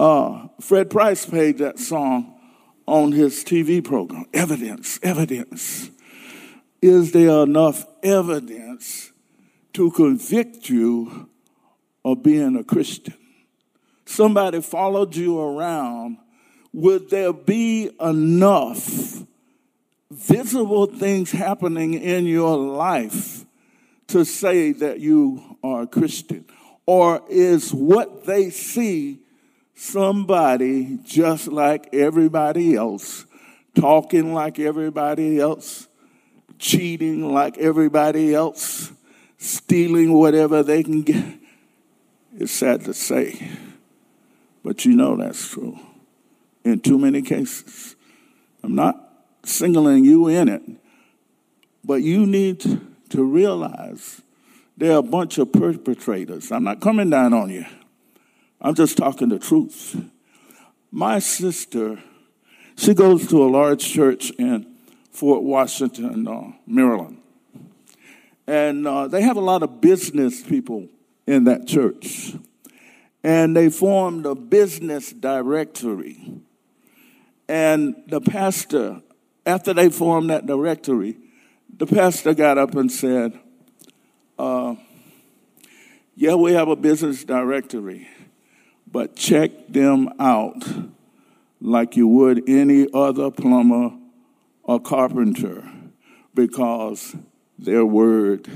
Uh, 0.00 0.48
Fred 0.58 0.88
Price 0.88 1.26
played 1.26 1.58
that 1.58 1.78
song 1.78 2.40
on 2.86 3.12
his 3.12 3.44
TV 3.44 3.84
program. 3.84 4.24
Evidence, 4.32 4.98
evidence. 5.02 5.90
Is 6.80 7.12
there 7.12 7.42
enough 7.42 7.84
evidence 8.02 9.12
to 9.74 9.90
convict 9.90 10.70
you 10.70 11.28
of 12.06 12.22
being 12.22 12.56
a 12.56 12.64
Christian? 12.64 13.18
Somebody 14.06 14.62
followed 14.62 15.14
you 15.14 15.38
around 15.38 16.20
would 16.72 17.10
there 17.10 17.32
be 17.32 17.90
enough 18.00 19.22
visible 20.10 20.86
things 20.86 21.32
happening 21.32 21.94
in 21.94 22.26
your 22.26 22.56
life 22.56 23.44
to 24.08 24.24
say 24.24 24.72
that 24.72 25.00
you 25.00 25.58
are 25.62 25.82
a 25.82 25.86
Christian? 25.86 26.44
Or 26.86 27.22
is 27.28 27.74
what 27.74 28.26
they 28.26 28.50
see 28.50 29.18
somebody 29.74 30.98
just 31.04 31.48
like 31.48 31.92
everybody 31.92 32.76
else, 32.76 33.26
talking 33.74 34.32
like 34.32 34.58
everybody 34.58 35.40
else, 35.40 35.88
cheating 36.58 37.32
like 37.32 37.58
everybody 37.58 38.34
else, 38.34 38.92
stealing 39.38 40.12
whatever 40.12 40.62
they 40.62 40.82
can 40.82 41.02
get? 41.02 41.24
It's 42.38 42.52
sad 42.52 42.84
to 42.84 42.94
say, 42.94 43.50
but 44.62 44.84
you 44.84 44.94
know 44.94 45.16
that's 45.16 45.48
true 45.48 45.78
in 46.66 46.80
too 46.80 46.98
many 46.98 47.22
cases. 47.22 47.94
I'm 48.62 48.74
not 48.74 48.96
singling 49.44 50.04
you 50.04 50.26
in 50.26 50.48
it, 50.48 50.62
but 51.84 52.02
you 52.02 52.26
need 52.26 52.80
to 53.10 53.22
realize 53.22 54.20
there 54.76 54.92
are 54.92 54.98
a 54.98 55.02
bunch 55.02 55.38
of 55.38 55.52
perpetrators. 55.52 56.50
I'm 56.50 56.64
not 56.64 56.80
coming 56.80 57.08
down 57.08 57.32
on 57.32 57.50
you, 57.50 57.64
I'm 58.60 58.74
just 58.74 58.96
talking 58.96 59.28
the 59.28 59.38
truth. 59.38 59.96
My 60.90 61.20
sister, 61.20 62.02
she 62.76 62.94
goes 62.94 63.28
to 63.28 63.44
a 63.44 63.48
large 63.48 63.84
church 63.84 64.30
in 64.32 64.66
Fort 65.12 65.42
Washington, 65.42 66.26
uh, 66.26 66.52
Maryland. 66.66 67.20
And 68.46 68.86
uh, 68.86 69.08
they 69.08 69.22
have 69.22 69.36
a 69.36 69.40
lot 69.40 69.62
of 69.62 69.80
business 69.80 70.42
people 70.42 70.88
in 71.26 71.44
that 71.44 71.66
church. 71.66 72.34
And 73.22 73.56
they 73.56 73.68
formed 73.68 74.24
a 74.26 74.34
business 74.34 75.12
directory. 75.12 76.40
And 77.48 78.02
the 78.08 78.20
pastor, 78.20 79.02
after 79.44 79.72
they 79.72 79.88
formed 79.88 80.30
that 80.30 80.46
directory, 80.46 81.16
the 81.76 81.86
pastor 81.86 82.34
got 82.34 82.58
up 82.58 82.74
and 82.74 82.90
said, 82.90 83.38
uh, 84.38 84.74
Yeah, 86.14 86.34
we 86.34 86.52
have 86.52 86.68
a 86.68 86.76
business 86.76 87.24
directory, 87.24 88.08
but 88.90 89.16
check 89.16 89.68
them 89.68 90.10
out 90.18 90.64
like 91.60 91.96
you 91.96 92.08
would 92.08 92.48
any 92.48 92.86
other 92.92 93.30
plumber 93.30 93.96
or 94.62 94.80
carpenter 94.80 95.70
because 96.34 97.16
their 97.58 97.84
word 97.84 98.48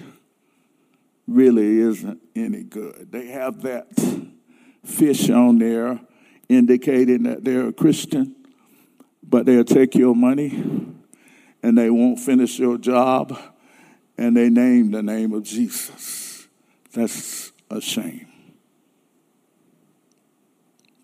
really 1.27 1.79
isn't 1.79 2.21
any 2.35 2.63
good. 2.63 3.09
They 3.11 3.29
have 3.29 3.63
that 3.63 3.87
fish 4.85 5.31
on 5.31 5.59
there 5.59 6.01
indicating 6.49 7.23
that 7.23 7.45
they're 7.45 7.69
a 7.69 7.73
Christian, 7.73 8.35
but 9.31 9.47
they'll 9.47 9.65
take 9.65 9.95
your 9.95 10.15
money 10.15 10.49
and 11.63 11.79
they 11.79 11.89
won't 11.89 12.19
finish 12.19 12.59
your 12.59 12.77
job 12.77 13.39
and 14.19 14.37
they 14.37 14.51
name 14.51 14.91
the 14.91 15.03
name 15.03 15.33
of 15.33 15.45
Jesus. 15.45 16.49
That's 16.93 17.53
a 17.71 17.81
shame. 17.81 18.27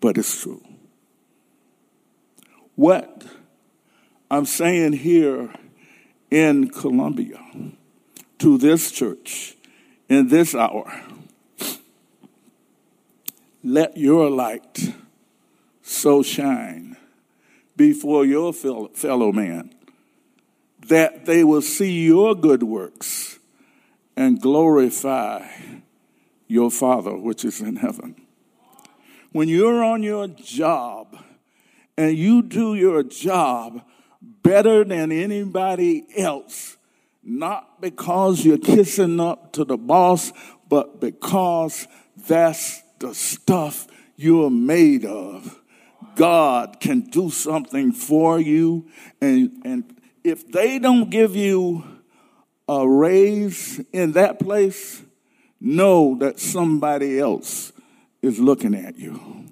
But 0.01 0.17
it's 0.17 0.41
true. 0.41 0.63
What 2.75 3.23
I'm 4.29 4.45
saying 4.45 4.93
here 4.93 5.51
in 6.29 6.69
Columbia 6.69 7.39
to 8.39 8.57
this 8.57 8.91
church 8.91 9.55
in 10.09 10.27
this 10.27 10.53
hour, 10.53 11.01
let 13.63 13.97
your 13.97 14.29
light 14.29 14.93
so 15.81 16.21
shine 16.21 16.97
before 17.77 18.25
your 18.25 18.51
fellow 18.51 19.31
man, 19.31 19.73
that 20.87 21.25
they 21.25 21.43
will 21.43 21.61
see 21.61 22.03
your 22.03 22.35
good 22.35 22.63
works 22.63 23.39
and 24.15 24.41
glorify 24.41 25.47
your 26.47 26.71
Father 26.71 27.15
which 27.15 27.45
is 27.45 27.61
in 27.61 27.75
heaven. 27.75 28.15
When 29.31 29.47
you're 29.47 29.83
on 29.83 30.01
your 30.01 30.27
job 30.27 31.15
and 31.97 32.17
you 32.17 32.41
do 32.41 32.73
your 32.73 33.03
job 33.03 33.83
better 34.21 34.83
than 34.83 35.11
anybody 35.11 36.07
else, 36.17 36.77
not 37.23 37.81
because 37.81 38.43
you're 38.43 38.57
kissing 38.57 39.19
up 39.19 39.51
to 39.53 39.65
the 39.65 39.77
boss, 39.77 40.31
but 40.69 40.99
because 40.99 41.87
that's 42.27 42.81
the 42.99 43.13
stuff 43.13 43.87
you're 44.15 44.49
made 44.49 45.05
of 45.05 45.59
God 46.17 46.79
can 46.79 47.01
do 47.01 47.29
something 47.29 47.91
for 47.91 48.39
you. 48.39 48.87
And, 49.21 49.61
and 49.63 50.01
if 50.23 50.51
they 50.51 50.79
don't 50.79 51.09
give 51.09 51.35
you 51.35 51.83
a 52.67 52.87
raise 52.87 53.79
in 53.93 54.13
that 54.13 54.39
place, 54.39 55.01
know 55.61 56.17
that 56.19 56.39
somebody 56.39 57.19
else 57.19 57.71
is 58.21 58.39
looking 58.39 58.73
at 58.73 58.97
you. 58.97 59.45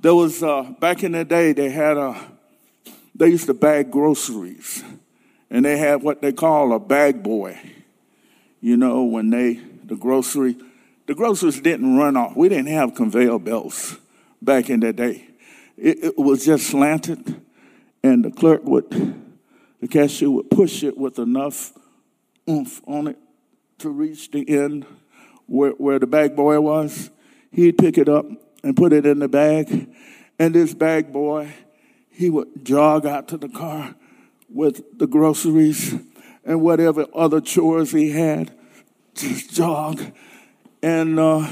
There 0.00 0.14
was, 0.14 0.42
uh, 0.42 0.62
back 0.80 1.02
in 1.02 1.12
the 1.12 1.24
day, 1.24 1.52
they 1.52 1.70
had 1.70 1.96
a, 1.96 2.18
they 3.14 3.28
used 3.28 3.46
to 3.46 3.54
bag 3.54 3.90
groceries. 3.90 4.84
And 5.50 5.64
they 5.64 5.76
had 5.76 6.02
what 6.02 6.22
they 6.22 6.32
call 6.32 6.72
a 6.72 6.78
bag 6.78 7.22
boy. 7.22 7.58
You 8.60 8.76
know, 8.76 9.02
when 9.02 9.30
they, 9.30 9.54
the 9.84 9.96
grocery, 9.96 10.56
the 11.06 11.14
groceries 11.14 11.60
didn't 11.60 11.96
run 11.96 12.16
off. 12.16 12.36
We 12.36 12.48
didn't 12.48 12.68
have 12.68 12.94
conveyor 12.94 13.40
belts 13.40 13.96
back 14.40 14.70
in 14.70 14.80
the 14.80 14.92
day. 14.92 15.28
It, 15.76 16.04
it 16.04 16.18
was 16.18 16.44
just 16.44 16.68
slanted, 16.68 17.40
and 18.02 18.24
the 18.24 18.30
clerk 18.30 18.64
would, 18.64 18.90
the 19.80 19.88
cashier 19.88 20.30
would 20.30 20.50
push 20.50 20.82
it 20.82 20.96
with 20.96 21.18
enough 21.18 21.72
oomph 22.48 22.80
on 22.86 23.08
it 23.08 23.18
to 23.78 23.90
reach 23.90 24.30
the 24.30 24.48
end 24.48 24.86
where, 25.46 25.72
where 25.72 25.98
the 25.98 26.06
bag 26.06 26.36
boy 26.36 26.60
was. 26.60 27.10
he'd 27.50 27.78
pick 27.78 27.98
it 27.98 28.08
up 28.08 28.26
and 28.62 28.76
put 28.76 28.92
it 28.92 29.06
in 29.06 29.18
the 29.18 29.28
bag. 29.28 29.88
And 30.38 30.54
this 30.54 30.74
bag 30.74 31.12
boy, 31.12 31.52
he 32.10 32.30
would 32.30 32.64
jog 32.64 33.06
out 33.06 33.28
to 33.28 33.36
the 33.36 33.48
car 33.48 33.94
with 34.48 34.98
the 34.98 35.06
groceries 35.06 35.94
and 36.44 36.60
whatever 36.60 37.06
other 37.14 37.40
chores 37.40 37.92
he 37.92 38.10
had, 38.10 38.52
just 39.14 39.52
jog. 39.54 40.00
And 40.82 41.18
uh, 41.18 41.48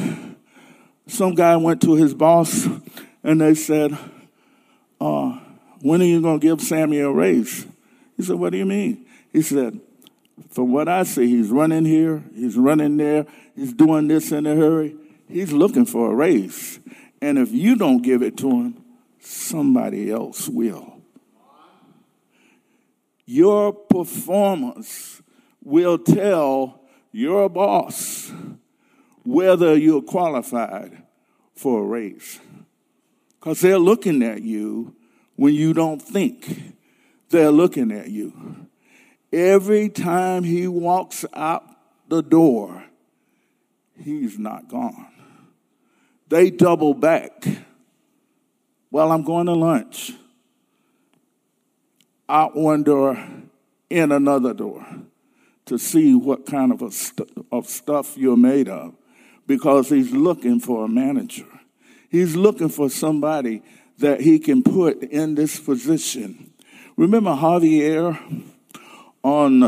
some 1.07 1.35
guy 1.35 1.57
went 1.57 1.81
to 1.83 1.95
his 1.95 2.15
boss 2.15 2.69
and 3.25 3.41
they 3.41 3.55
said, 3.55 3.97
uh, 5.01 5.39
When 5.81 6.03
are 6.03 6.07
you 6.07 6.21
going 6.21 6.41
to 6.41 6.47
give 6.47 6.61
Sammy 6.61 7.01
a 7.01 7.11
raise? 7.11 7.67
He 8.17 8.23
said, 8.23 8.37
What 8.37 8.51
do 8.51 8.59
you 8.59 8.67
mean? 8.67 9.07
He 9.33 9.43
said, 9.43 9.81
From 10.51 10.73
what 10.73 10.89
I 10.89 11.05
see, 11.05 11.29
he's 11.29 11.51
running 11.51 11.85
here, 11.85 12.23
he's 12.35 12.57
running 12.57 12.97
there, 12.97 13.27
he's 13.55 13.73
doing 13.73 14.09
this 14.09 14.33
in 14.33 14.47
a 14.47 14.55
hurry. 14.55 14.97
He's 15.29 15.53
looking 15.53 15.87
for 15.87 16.13
a 16.13 16.15
raise. 16.15 16.79
And 17.21 17.39
if 17.39 17.53
you 17.53 17.77
don't 17.77 18.03
give 18.03 18.23
it 18.23 18.37
to 18.39 18.51
him, 18.51 18.85
somebody 19.21 20.11
else 20.11 20.49
will. 20.49 21.01
Your 23.25 23.73
performance 23.73 25.23
will 25.63 25.99
tell 25.99 26.81
your 27.13 27.49
boss 27.49 28.33
whether 29.25 29.77
you're 29.77 30.03
qualified 30.03 31.03
for 31.55 31.83
a 31.83 31.87
raise. 31.87 32.41
Because 33.43 33.61
they're 33.61 33.77
looking 33.77 34.23
at 34.23 34.43
you 34.43 34.95
when 35.35 35.53
you 35.53 35.73
don't 35.75 36.01
think 36.01 36.77
they're 37.31 37.51
looking 37.51 37.91
at 37.91 38.09
you. 38.09 38.69
Every 39.33 39.89
time 39.89 40.45
he 40.45 40.69
walks 40.69 41.25
out 41.35 41.65
the 42.09 42.23
door, 42.23 42.85
he's 43.99 44.39
not 44.39 44.69
gone. 44.69 45.09
They 46.29 46.51
double 46.51 46.95
back. 46.95 47.45
Well, 48.93 49.11
I'm 49.11 49.25
going 49.25 49.47
to 49.47 49.55
lunch. 49.55 50.13
Out 52.29 52.55
one 52.55 52.85
door, 52.85 53.19
in 53.91 54.13
another 54.13 54.55
door, 54.55 54.87
to 55.67 55.79
see 55.79 56.15
what 56.15 56.47
kind 56.47 56.71
of, 56.71 56.81
a 56.81 56.93
st- 56.93 57.29
of 57.51 57.67
stuff 57.67 58.17
you're 58.17 58.37
made 58.37 58.69
of, 58.69 58.95
because 59.49 59.89
he's 59.89 60.13
looking 60.13 60.61
for 60.61 60.85
a 60.85 60.89
manager. 60.89 61.47
He's 62.13 62.37
looking 62.37 62.69
for 62.69 62.91
somebody 62.91 63.63
that 63.97 64.21
he 64.21 64.39
can 64.39 64.63
put 64.63 65.03
in 65.03 65.35
this 65.35 65.59
position. 65.59 66.53
Remember 66.95 67.31
Javier 67.31 68.19
on, 69.25 69.63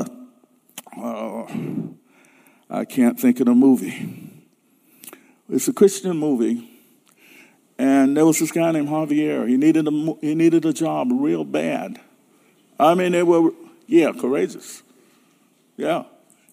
uh, 0.95 1.47
I 2.69 2.85
can't 2.85 3.19
think 3.19 3.41
of 3.41 3.47
the 3.47 3.55
movie. 3.55 4.31
It's 5.49 5.69
a 5.69 5.73
Christian 5.73 6.19
movie, 6.19 6.69
and 7.79 8.15
there 8.15 8.27
was 8.27 8.41
this 8.41 8.53
guy 8.53 8.73
named 8.73 8.89
Javier. 8.89 9.49
He 9.49 9.57
needed 9.57 9.89
a 9.89 10.15
he 10.21 10.35
needed 10.35 10.67
a 10.67 10.73
job 10.75 11.09
real 11.13 11.45
bad. 11.45 11.99
I 12.79 12.95
mean, 12.95 13.13
they 13.13 13.23
were 13.23 13.53
yeah 13.87 14.13
courageous. 14.13 14.83
Yeah, 15.79 16.05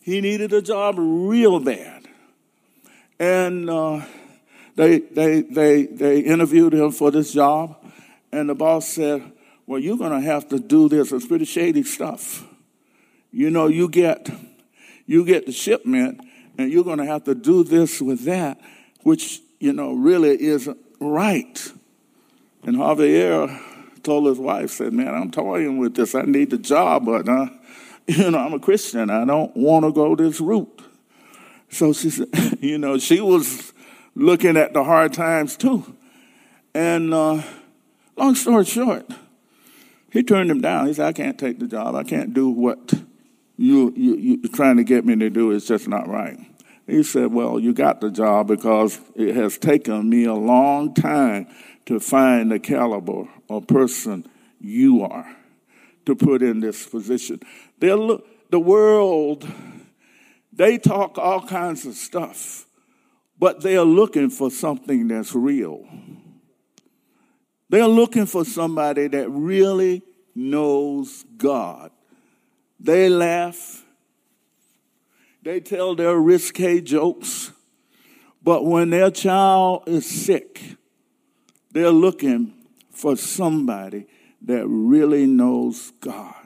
he 0.01 0.21
needed 0.21 0.53
a 0.53 0.61
job 0.61 0.95
real 0.97 1.59
bad, 1.59 2.07
and 3.19 3.69
uh, 3.69 4.05
they 4.81 4.99
they 4.99 5.41
they 5.41 5.85
they 5.85 6.19
interviewed 6.19 6.73
him 6.73 6.91
for 6.91 7.11
this 7.11 7.33
job, 7.33 7.77
and 8.31 8.49
the 8.49 8.55
boss 8.55 8.87
said, 8.87 9.31
"Well, 9.65 9.79
you're 9.79 9.97
going 9.97 10.19
to 10.19 10.21
have 10.21 10.49
to 10.49 10.59
do 10.59 10.89
this. 10.89 11.11
It's 11.11 11.27
pretty 11.27 11.45
shady 11.45 11.83
stuff. 11.83 12.45
You 13.31 13.49
know, 13.49 13.67
you 13.67 13.87
get 13.89 14.29
you 15.05 15.25
get 15.25 15.45
the 15.45 15.51
shipment." 15.51 16.21
And 16.57 16.69
you're 16.69 16.83
going 16.83 16.97
to 16.97 17.05
have 17.05 17.23
to 17.23 17.33
do 17.33 17.63
this 17.63 18.01
with 18.01 18.25
that 18.25 18.59
which, 19.03 19.41
you 19.59 19.73
know, 19.73 19.93
really 19.93 20.41
isn't 20.41 20.77
right. 20.99 21.71
And 22.63 22.75
Javier 22.77 23.59
told 24.03 24.27
his 24.27 24.37
wife, 24.37 24.71
said, 24.71 24.93
man, 24.93 25.13
I'm 25.13 25.31
toying 25.31 25.77
with 25.77 25.95
this. 25.95 26.15
I 26.15 26.23
need 26.23 26.51
the 26.51 26.57
job, 26.57 27.05
but, 27.05 27.27
uh, 27.27 27.47
you 28.07 28.31
know, 28.31 28.39
I'm 28.39 28.53
a 28.53 28.59
Christian. 28.59 29.09
I 29.09 29.25
don't 29.25 29.55
want 29.55 29.85
to 29.85 29.91
go 29.91 30.15
this 30.15 30.39
route. 30.39 30.81
So 31.69 31.93
she 31.93 32.09
said, 32.09 32.27
you 32.59 32.77
know, 32.77 32.97
she 32.97 33.21
was 33.21 33.70
looking 34.15 34.57
at 34.57 34.73
the 34.73 34.83
hard 34.83 35.13
times 35.13 35.55
too. 35.55 35.95
And 36.73 37.13
uh, 37.13 37.41
long 38.15 38.35
story 38.35 38.65
short, 38.65 39.09
he 40.11 40.23
turned 40.23 40.51
him 40.51 40.61
down. 40.61 40.87
He 40.87 40.93
said, 40.93 41.07
I 41.07 41.13
can't 41.13 41.37
take 41.37 41.59
the 41.59 41.67
job. 41.67 41.95
I 41.95 42.03
can't 42.03 42.33
do 42.33 42.49
what 42.49 42.93
you, 43.57 43.93
you, 43.95 44.15
you're 44.15 44.51
trying 44.51 44.77
to 44.77 44.83
get 44.83 45.05
me 45.05 45.15
to 45.17 45.29
do. 45.29 45.51
It's 45.51 45.67
just 45.67 45.87
not 45.87 46.07
right. 46.07 46.39
He 46.87 47.03
said, 47.03 47.31
Well, 47.31 47.59
you 47.59 47.73
got 47.73 48.01
the 48.01 48.09
job 48.09 48.47
because 48.47 48.99
it 49.15 49.35
has 49.35 49.57
taken 49.57 50.09
me 50.09 50.25
a 50.25 50.33
long 50.33 50.93
time 50.93 51.47
to 51.85 51.99
find 51.99 52.51
the 52.51 52.59
caliber 52.59 53.27
of 53.49 53.67
person 53.67 54.27
you 54.59 55.03
are 55.03 55.35
to 56.05 56.15
put 56.15 56.41
in 56.41 56.59
this 56.59 56.87
position. 56.87 57.39
They're 57.79 57.95
look, 57.95 58.25
the 58.49 58.59
world, 58.59 59.47
they 60.51 60.77
talk 60.77 61.17
all 61.17 61.45
kinds 61.45 61.85
of 61.85 61.93
stuff, 61.93 62.65
but 63.41 63.61
they 63.61 63.75
are 63.75 63.83
looking 63.83 64.29
for 64.29 64.49
something 64.49 65.09
that's 65.09 65.35
real. 65.35 65.85
They're 67.67 67.87
looking 67.87 68.25
for 68.25 68.45
somebody 68.45 69.09
that 69.09 69.29
really 69.29 70.01
knows 70.33 71.25
God. 71.37 71.91
They 72.79 73.09
laugh 73.09 73.83
they 75.43 75.59
tell 75.59 75.95
their 75.95 76.17
risque 76.17 76.81
jokes, 76.81 77.51
but 78.43 78.65
when 78.65 78.91
their 78.91 79.09
child 79.09 79.83
is 79.87 80.05
sick, 80.05 80.61
they're 81.71 81.89
looking 81.89 82.53
for 82.91 83.15
somebody 83.15 84.05
that 84.43 84.67
really 84.67 85.25
knows 85.25 85.91
God. 85.99 86.40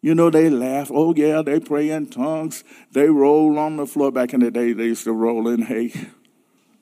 You 0.00 0.14
know, 0.14 0.30
they 0.30 0.50
laugh. 0.50 0.90
Oh, 0.92 1.14
yeah, 1.14 1.42
they 1.42 1.58
pray 1.58 1.90
in 1.90 2.06
tongues. 2.06 2.64
They 2.92 3.08
roll 3.08 3.58
on 3.58 3.76
the 3.76 3.86
floor. 3.86 4.12
Back 4.12 4.34
in 4.34 4.40
the 4.40 4.50
day, 4.50 4.72
they 4.72 4.86
used 4.86 5.04
to 5.04 5.12
roll 5.12 5.48
in 5.48 5.62
hay. 5.62 5.92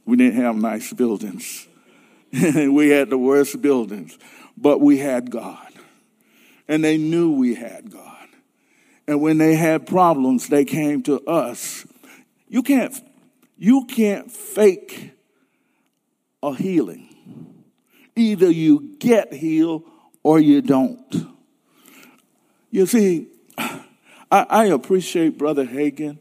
We 0.05 0.17
didn't 0.17 0.41
have 0.41 0.57
nice 0.57 0.93
buildings. 0.93 1.67
we 2.33 2.91
had 2.91 3.11
the 3.11 3.19
worst 3.19 3.63
buildings, 3.63 4.19
but 4.57 4.81
we 4.81 4.99
had 4.99 5.31
God. 5.31 5.73
And 6.69 6.83
they 6.83 6.99
knew 6.99 7.33
we 7.33 7.55
had 7.55 7.91
God. 7.91 8.29
And 9.07 9.21
when 9.21 9.39
they 9.39 9.55
had 9.55 9.87
problems, 9.87 10.49
they 10.49 10.65
came 10.65 11.03
to 11.05 11.21
us. 11.27 11.87
You 12.49 12.63
can't, 12.63 12.95
you 13.57 13.85
can't 13.87 14.31
fake 14.31 15.13
a 16.43 16.55
healing. 16.55 17.09
Either 18.17 18.51
you 18.51 18.97
get 18.99 19.33
healed 19.33 19.85
or 20.23 20.39
you 20.41 20.63
don't. 20.63 21.34
You 22.75 22.87
see, 22.87 23.29
I, 23.57 23.85
I 24.33 24.65
appreciate 24.65 25.39
Brother 25.39 25.65
Hagin 25.65 26.19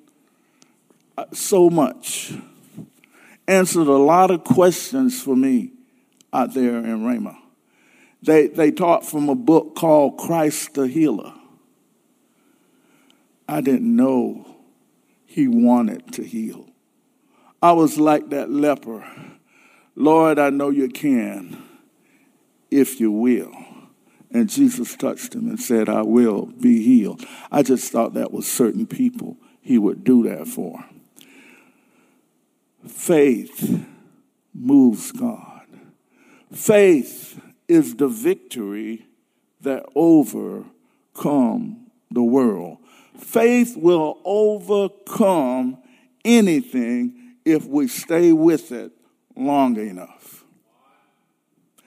uh, 1.17 1.25
so 1.33 1.67
much. 1.67 2.31
Answered 3.47 3.87
a 3.87 3.97
lot 3.97 4.29
of 4.29 4.43
questions 4.43 5.19
for 5.19 5.35
me 5.35 5.71
out 6.31 6.53
there 6.53 6.77
in 6.77 6.99
Rhema. 6.99 7.35
They, 8.21 8.49
they 8.49 8.69
taught 8.69 9.03
from 9.03 9.29
a 9.29 9.35
book 9.35 9.73
called 9.73 10.17
Christ 10.19 10.75
the 10.75 10.87
Healer. 10.87 11.33
I 13.49 13.59
didn't 13.61 13.95
know 13.95 14.45
he 15.25 15.47
wanted 15.47 16.13
to 16.13 16.23
heal. 16.23 16.67
I 17.63 17.71
was 17.71 17.97
like 17.97 18.29
that 18.29 18.51
leper. 18.51 19.03
Lord, 19.95 20.37
I 20.37 20.51
know 20.51 20.69
you 20.69 20.87
can 20.89 21.63
if 22.69 22.99
you 22.99 23.11
will. 23.11 23.72
And 24.33 24.49
Jesus 24.49 24.95
touched 24.95 25.35
him 25.35 25.47
and 25.47 25.59
said, 25.59 25.87
I 25.87 26.01
will 26.01 26.47
be 26.47 26.83
healed. 26.83 27.23
I 27.51 27.61
just 27.61 27.91
thought 27.91 28.15
that 28.15 28.31
was 28.31 28.51
certain 28.51 28.87
people 28.87 29.37
he 29.61 29.77
would 29.77 30.03
do 30.03 30.23
that 30.27 30.47
for. 30.47 30.83
Faith 32.87 33.85
moves 34.53 35.11
God. 35.11 35.67
Faith 36.51 37.39
is 37.67 37.95
the 37.95 38.07
victory 38.07 39.05
that 39.61 39.85
overcome 39.95 41.87
the 42.11 42.23
world. 42.23 42.79
Faith 43.17 43.77
will 43.77 44.19
overcome 44.25 45.77
anything 46.25 47.35
if 47.45 47.65
we 47.65 47.87
stay 47.87 48.33
with 48.33 48.71
it 48.71 48.91
long 49.35 49.77
enough. 49.77 50.43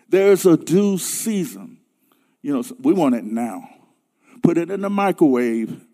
There's 0.08 0.46
a 0.46 0.56
due 0.56 0.98
season. 0.98 1.78
You 2.46 2.52
know, 2.52 2.62
we 2.80 2.92
want 2.92 3.16
it 3.16 3.24
now. 3.24 3.68
Put 4.40 4.56
it 4.56 4.70
in 4.70 4.80
the 4.82 4.88
microwave. 4.88 5.84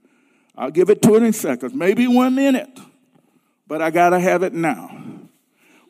I'll 0.54 0.70
give 0.70 0.90
it 0.90 1.00
20 1.00 1.32
seconds, 1.32 1.72
maybe 1.72 2.06
one 2.06 2.34
minute, 2.34 2.78
but 3.66 3.80
I 3.80 3.90
got 3.90 4.10
to 4.10 4.20
have 4.20 4.42
it 4.42 4.52
now. 4.52 4.94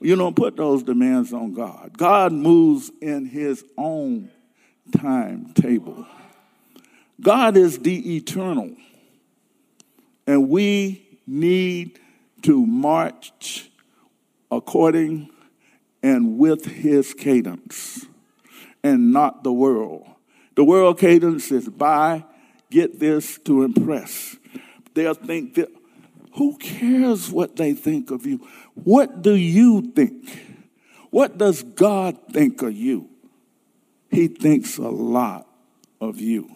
You 0.00 0.14
don't 0.14 0.36
put 0.36 0.56
those 0.56 0.84
demands 0.84 1.32
on 1.32 1.52
God. 1.52 1.98
God 1.98 2.32
moves 2.32 2.92
in 3.00 3.26
his 3.26 3.64
own 3.76 4.30
timetable. 4.96 6.06
God 7.20 7.56
is 7.56 7.80
the 7.80 8.14
eternal. 8.14 8.70
And 10.28 10.48
we 10.48 11.18
need 11.26 11.98
to 12.42 12.64
march 12.64 13.68
according 14.48 15.28
and 16.04 16.38
with 16.38 16.66
his 16.66 17.14
cadence 17.14 18.06
and 18.84 19.12
not 19.12 19.42
the 19.42 19.52
world. 19.52 20.06
The 20.54 20.64
world 20.64 20.98
cadence 20.98 21.50
is 21.50 21.68
buy, 21.68 22.24
get 22.70 22.98
this 23.00 23.38
to 23.44 23.62
impress. 23.62 24.36
They'll 24.94 25.14
think 25.14 25.54
that, 25.54 25.68
who 26.34 26.56
cares 26.56 27.30
what 27.30 27.56
they 27.56 27.74
think 27.74 28.10
of 28.10 28.26
you? 28.26 28.46
What 28.74 29.22
do 29.22 29.34
you 29.34 29.92
think? 29.92 30.38
What 31.10 31.36
does 31.36 31.62
God 31.62 32.16
think 32.32 32.62
of 32.62 32.72
you? 32.72 33.08
He 34.10 34.28
thinks 34.28 34.78
a 34.78 34.88
lot 34.88 35.46
of 36.00 36.20
you. 36.20 36.50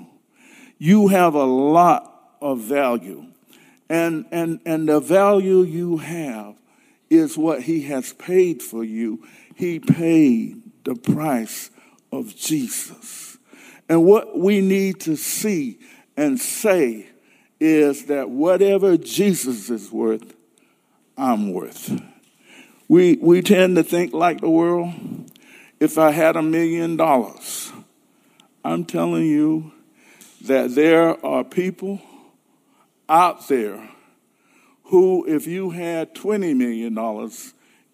You 0.79 1.09
have 1.09 1.35
a 1.35 1.45
lot 1.45 2.37
of 2.41 2.61
value. 2.61 3.27
And, 3.89 4.27
and, 4.31 4.61
and 4.67 4.89
the 4.89 5.01
value 5.01 5.63
you 5.63 5.99
have 5.99 6.57
is 7.09 7.39
what 7.39 7.63
He 7.63 7.83
has 7.83 8.13
paid 8.13 8.63
for 8.63 8.85
you. 8.85 9.27
He 9.55 9.79
paid 9.79 10.63
the 10.85 10.95
price 10.95 11.71
of 12.13 12.35
Jesus. 12.37 13.26
And 13.89 14.05
what 14.05 14.39
we 14.39 14.61
need 14.61 15.01
to 15.01 15.17
see 15.17 15.79
and 16.17 16.41
say 16.41 17.07
is 17.61 18.07
that 18.07 18.31
whatever 18.31 18.97
Jesus 18.97 19.71
is 19.71 19.91
worth, 19.91 20.35
I'm 21.17 21.53
worth. 21.53 22.01
We, 22.89 23.17
we 23.17 23.43
tend 23.43 23.77
to 23.77 23.83
think 23.83 24.13
like 24.13 24.41
the 24.41 24.51
world. 24.51 24.93
If 25.81 25.99
I 25.99 26.11
had 26.11 26.37
a 26.37 26.43
million 26.43 26.97
dollars, 26.97 27.73
I'm 28.65 28.85
telling 28.85 29.27
you 29.27 29.73
that 30.43 30.75
there 30.75 31.25
are 31.25 31.45
people 31.45 32.01
out 33.09 33.49
there 33.49 33.89
who, 34.85 35.25
if 35.27 35.47
you 35.47 35.71
had 35.71 36.15
$20 36.15 36.57
million, 36.57 37.31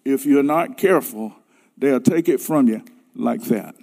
if 0.05 0.25
you're 0.25 0.43
not 0.43 0.77
careful, 0.77 1.33
they'll 1.77 1.99
take 1.99 2.29
it 2.29 2.39
from 2.39 2.67
you 2.67 2.83
like 3.15 3.43
that. 3.45 3.75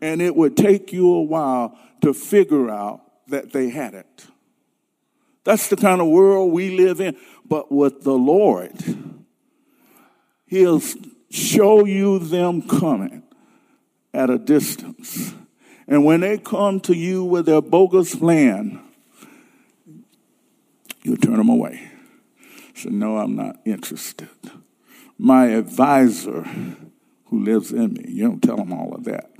And 0.00 0.20
it 0.20 0.36
would 0.36 0.56
take 0.56 0.92
you 0.92 1.12
a 1.12 1.22
while 1.22 1.78
to 2.02 2.12
figure 2.12 2.70
out 2.70 3.00
that 3.28 3.52
they 3.52 3.70
had 3.70 3.94
it. 3.94 4.26
That's 5.44 5.68
the 5.68 5.76
kind 5.76 6.00
of 6.00 6.08
world 6.08 6.52
we 6.52 6.76
live 6.76 7.00
in. 7.00 7.16
But 7.44 7.70
with 7.70 8.02
the 8.02 8.12
Lord, 8.12 8.72
He'll 10.46 10.82
show 11.30 11.84
you 11.84 12.18
them 12.18 12.62
coming 12.62 13.22
at 14.14 14.30
a 14.30 14.38
distance. 14.38 15.34
And 15.88 16.04
when 16.04 16.20
they 16.20 16.38
come 16.38 16.80
to 16.80 16.94
you 16.94 17.24
with 17.24 17.46
their 17.46 17.62
bogus 17.62 18.14
plan, 18.14 18.80
you 21.02 21.16
turn 21.16 21.36
them 21.36 21.48
away. 21.48 21.90
So, 22.74 22.90
no, 22.90 23.18
I'm 23.18 23.36
not 23.36 23.60
interested. 23.64 24.28
My 25.18 25.46
advisor, 25.46 26.42
who 27.26 27.44
lives 27.44 27.72
in 27.72 27.94
me, 27.94 28.04
you 28.08 28.24
don't 28.24 28.42
tell 28.42 28.58
him 28.58 28.72
all 28.72 28.94
of 28.94 29.04
that. 29.04 29.30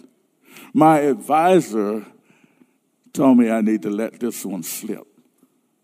My 0.73 1.01
advisor 1.01 2.07
told 3.13 3.39
me 3.39 3.51
I 3.51 3.61
need 3.61 3.83
to 3.83 3.91
let 3.91 4.21
this 4.21 4.45
one 4.45 4.63
slip. 4.63 5.07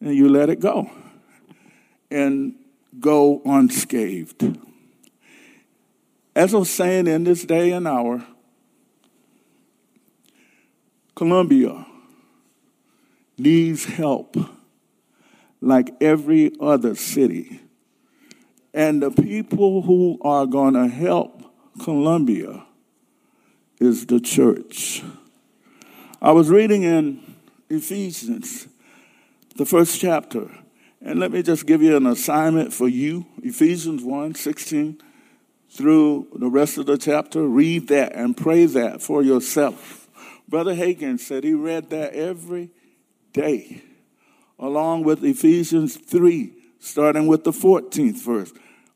And 0.01 0.15
you 0.15 0.29
let 0.29 0.51
it 0.51 0.61
go 0.61 0.91
and 2.11 2.55
go 3.01 3.41
unscathed. 3.45 4.59
As 6.35 6.55
I 6.55 6.59
was 6.59 6.71
saying 6.71 7.07
in 7.07 7.25
this 7.25 7.45
day 7.45 7.73
and 7.73 7.87
hour, 7.87 8.27
Columbia 11.15 11.87
needs 13.39 13.85
help 13.85 14.37
like 15.61 15.95
every 16.01 16.53
other 16.61 16.95
city. 16.95 17.61
And 18.75 19.03
the 19.03 19.11
people 19.11 19.83
who 19.83 20.19
are 20.23 20.47
going 20.47 20.75
to 20.75 20.89
help 20.89 21.43
Columbia 21.83 22.65
is 23.83 24.07
the 24.07 24.21
church. 24.21 25.03
I 26.21 26.31
was 26.31 26.49
reading 26.49 26.85
in 26.85 27.21
Ephesians, 27.69 28.69
the 29.57 29.67
first 29.67 30.01
chapter, 30.01 30.49
and 31.01 31.19
let 31.19 31.33
me 31.33 31.43
just 31.43 31.67
give 31.67 31.83
you 31.83 31.97
an 31.97 32.07
assignment 32.07 32.73
for 32.73 32.89
you 32.89 33.27
Ephesians 33.43 34.05
1 34.05 34.37
16 34.37 35.01
through 35.69 36.29
the 36.37 36.49
rest 36.49 36.79
of 36.79 36.87
the 36.87 36.97
chapter. 36.97 37.43
Read 37.43 37.89
that 37.89 38.15
and 38.15 38.37
pray 38.37 38.67
that 38.67 39.03
for 39.03 39.21
yourself. 39.21 40.09
Brother 40.49 40.77
Hagin 40.77 41.19
said 41.19 41.43
he 41.43 41.55
read 41.55 41.91
that 41.91 42.15
every 42.15 42.71
day, 43.33 43.83
along 44.61 45.03
with 45.03 45.25
Ephesians 45.25 45.97
3, 45.97 46.53
starting 46.79 47.27
with 47.27 47.43
the 47.43 47.51
14th 47.51 48.23
verse, 48.23 48.53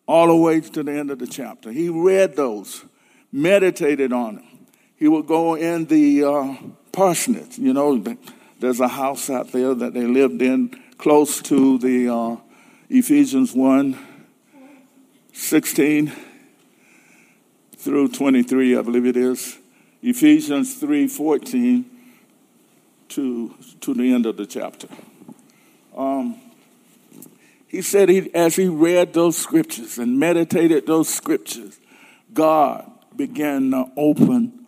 all 0.06 0.28
the 0.28 0.36
way 0.36 0.60
to 0.60 0.82
the 0.84 0.92
end 0.92 1.10
of 1.10 1.18
the 1.18 1.26
chapter. 1.26 1.72
He 1.72 1.88
read 1.88 2.36
those, 2.36 2.84
meditated 3.32 4.12
on 4.12 4.36
them. 4.36 4.55
He 4.98 5.08
would 5.08 5.26
go 5.26 5.54
in 5.54 5.86
the 5.86 6.24
uh, 6.24 6.54
parsonage. 6.92 7.58
You 7.58 7.72
know, 7.72 8.02
there's 8.58 8.80
a 8.80 8.88
house 8.88 9.28
out 9.28 9.52
there 9.52 9.74
that 9.74 9.92
they 9.92 10.06
lived 10.06 10.40
in 10.40 10.80
close 10.98 11.42
to 11.42 11.78
the 11.78 12.08
uh, 12.08 12.36
Ephesians 12.88 13.52
1 13.52 13.98
16 15.32 16.12
through 17.76 18.08
23, 18.08 18.78
I 18.78 18.82
believe 18.82 19.04
it 19.04 19.18
is. 19.18 19.58
Ephesians 20.02 20.74
3 20.76 21.08
14 21.08 21.84
to, 23.08 23.54
to 23.80 23.94
the 23.94 24.14
end 24.14 24.24
of 24.24 24.36
the 24.36 24.46
chapter. 24.46 24.88
Um, 25.96 26.40
he 27.68 27.82
said 27.82 28.08
he, 28.08 28.34
as 28.34 28.56
he 28.56 28.68
read 28.68 29.12
those 29.12 29.36
scriptures 29.36 29.98
and 29.98 30.18
meditated 30.18 30.86
those 30.86 31.08
scriptures, 31.08 31.78
God 32.32 32.90
began 33.14 33.70
to 33.72 33.90
open 33.96 34.65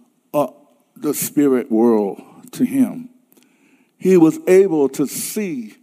the 1.01 1.15
spirit 1.15 1.71
world 1.71 2.21
to 2.53 2.65
him. 2.65 3.11
He 3.97 4.17
was 4.17 4.39
able 4.47 4.89
to 4.91 5.07
see 5.07 5.77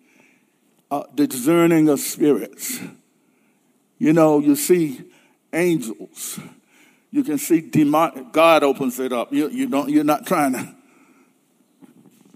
uh, 0.90 1.04
discerning 1.14 1.90
of 1.90 2.00
spirits. 2.00 2.80
You 3.98 4.14
know, 4.14 4.40
you 4.40 4.56
see 4.56 5.04
angels 5.54 6.40
you 7.16 7.24
can 7.24 7.38
see 7.38 7.62
demon. 7.62 8.28
God 8.34 8.62
opens 8.62 9.00
it 9.00 9.14
up. 9.14 9.32
You, 9.32 9.48
you 9.48 9.68
don't. 9.68 9.90
You're 9.90 10.04
not 10.04 10.28
trying 10.28 10.52
to 10.52 10.76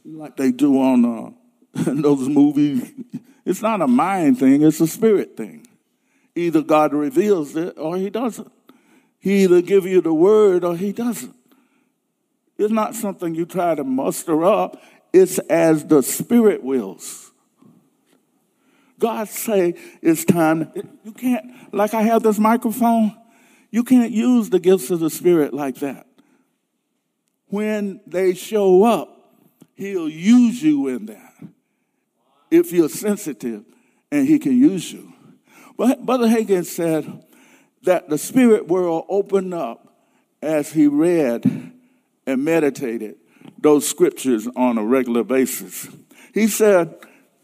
like 0.05 0.38
they 0.38 0.53
do 0.53 0.80
on 0.80 1.03
uh, 1.03 1.32
those 1.73 2.30
movies. 2.30 2.89
It's 3.43 3.61
not 3.61 3.82
a 3.82 3.88
mind 3.88 4.39
thing. 4.39 4.61
It's 4.61 4.80
a 4.80 4.88
spirit 4.88 5.36
thing. 5.36 5.67
Either 6.34 6.61
God 6.61 6.93
reveals 6.93 7.57
it 7.57 7.77
or 7.77 7.97
He 7.97 8.09
doesn't. 8.09 8.49
He 9.19 9.43
either 9.43 9.61
give 9.61 9.86
you 9.86 9.99
the 9.99 10.13
word 10.13 10.63
or 10.63 10.77
He 10.77 10.93
doesn't. 10.93 11.36
It's 12.60 12.74
not 12.74 12.93
something 12.93 13.34
you 13.34 13.45
try 13.45 13.74
to 13.74 13.86
muster 13.86 14.43
up. 14.43 14.84
It's 15.14 15.39
as 15.39 15.86
the 15.86 16.03
Spirit 16.03 16.62
wills. 16.62 17.32
God 18.99 19.30
say 19.30 19.76
it's 20.01 20.26
time. 20.26 20.70
You 21.05 21.14
can't, 21.14 21.74
like 21.74 21.93
I 21.93 22.01
have 22.01 22.22
this 22.22 22.38
microphone. 22.38 23.16
You 23.72 23.86
can't 23.86 24.12
use 24.12 24.49
the 24.49 24.60
gifts 24.60 24.91
of 24.91 24.99
the 24.99 25.10
Spirit 25.10 25.53
like 25.53 25.76
that. 25.76 26.05
When 27.47 28.01
they 28.05 28.34
show 28.34 28.84
up, 28.84 29.16
He'll 29.76 30.10
use 30.10 30.62
you 30.62 30.89
in 30.89 31.05
that 31.05 31.34
if 32.51 32.74
you're 32.74 32.89
sensitive 32.89 33.64
and 34.12 34.28
He 34.28 34.38
can 34.38 34.60
use 34.60 34.91
you. 34.91 35.14
But 35.78 36.05
Brother 36.05 36.28
Hagin 36.28 36.66
said 36.66 37.24
that 37.84 38.10
the 38.10 38.18
spirit 38.18 38.68
world 38.68 39.05
opened 39.07 39.53
up 39.53 39.88
as 40.41 40.74
he 40.74 40.88
read 40.88 41.72
and 42.30 42.45
meditated 42.45 43.15
those 43.57 43.88
scriptures 43.88 44.47
on 44.55 44.77
a 44.77 44.84
regular 44.84 45.23
basis. 45.23 45.88
He 46.34 46.47
said 46.47 46.95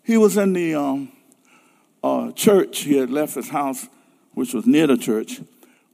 he 0.04 0.18
was 0.18 0.38
in 0.38 0.54
the 0.54 0.76
um, 0.76 1.12
uh, 2.04 2.32
church, 2.32 2.80
he 2.80 2.98
had 2.98 3.10
left 3.10 3.36
his 3.36 3.50
house, 3.50 3.88
which 4.34 4.54
was 4.54 4.68
near 4.68 4.88
the 4.88 4.98
church, 4.98 5.42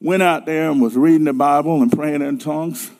went 0.02 0.22
out 0.22 0.46
there 0.46 0.70
and 0.70 0.82
was 0.82 0.96
reading 0.96 1.24
the 1.24 1.34
Bible 1.34 1.82
and 1.82 1.92
praying 1.92 2.22
in 2.22 2.38
tongues. 2.38 2.92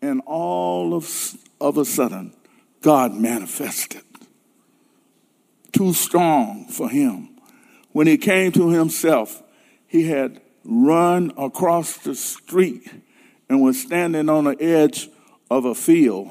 And 0.00 0.22
all 0.26 0.94
of, 0.94 1.36
of 1.60 1.76
a 1.76 1.84
sudden, 1.84 2.32
God 2.80 3.14
manifested. 3.14 4.02
Too 5.72 5.92
strong 5.92 6.66
for 6.68 6.88
him. 6.88 7.40
When 7.92 8.06
he 8.06 8.16
came 8.16 8.52
to 8.52 8.70
himself, 8.70 9.42
he 9.86 10.04
had 10.04 10.40
run 10.64 11.32
across 11.36 11.98
the 11.98 12.14
street 12.14 12.88
and 13.48 13.62
was 13.62 13.80
standing 13.80 14.28
on 14.28 14.44
the 14.44 14.60
edge 14.60 15.08
of 15.50 15.64
a 15.64 15.74
field 15.74 16.28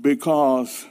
because 0.00 0.86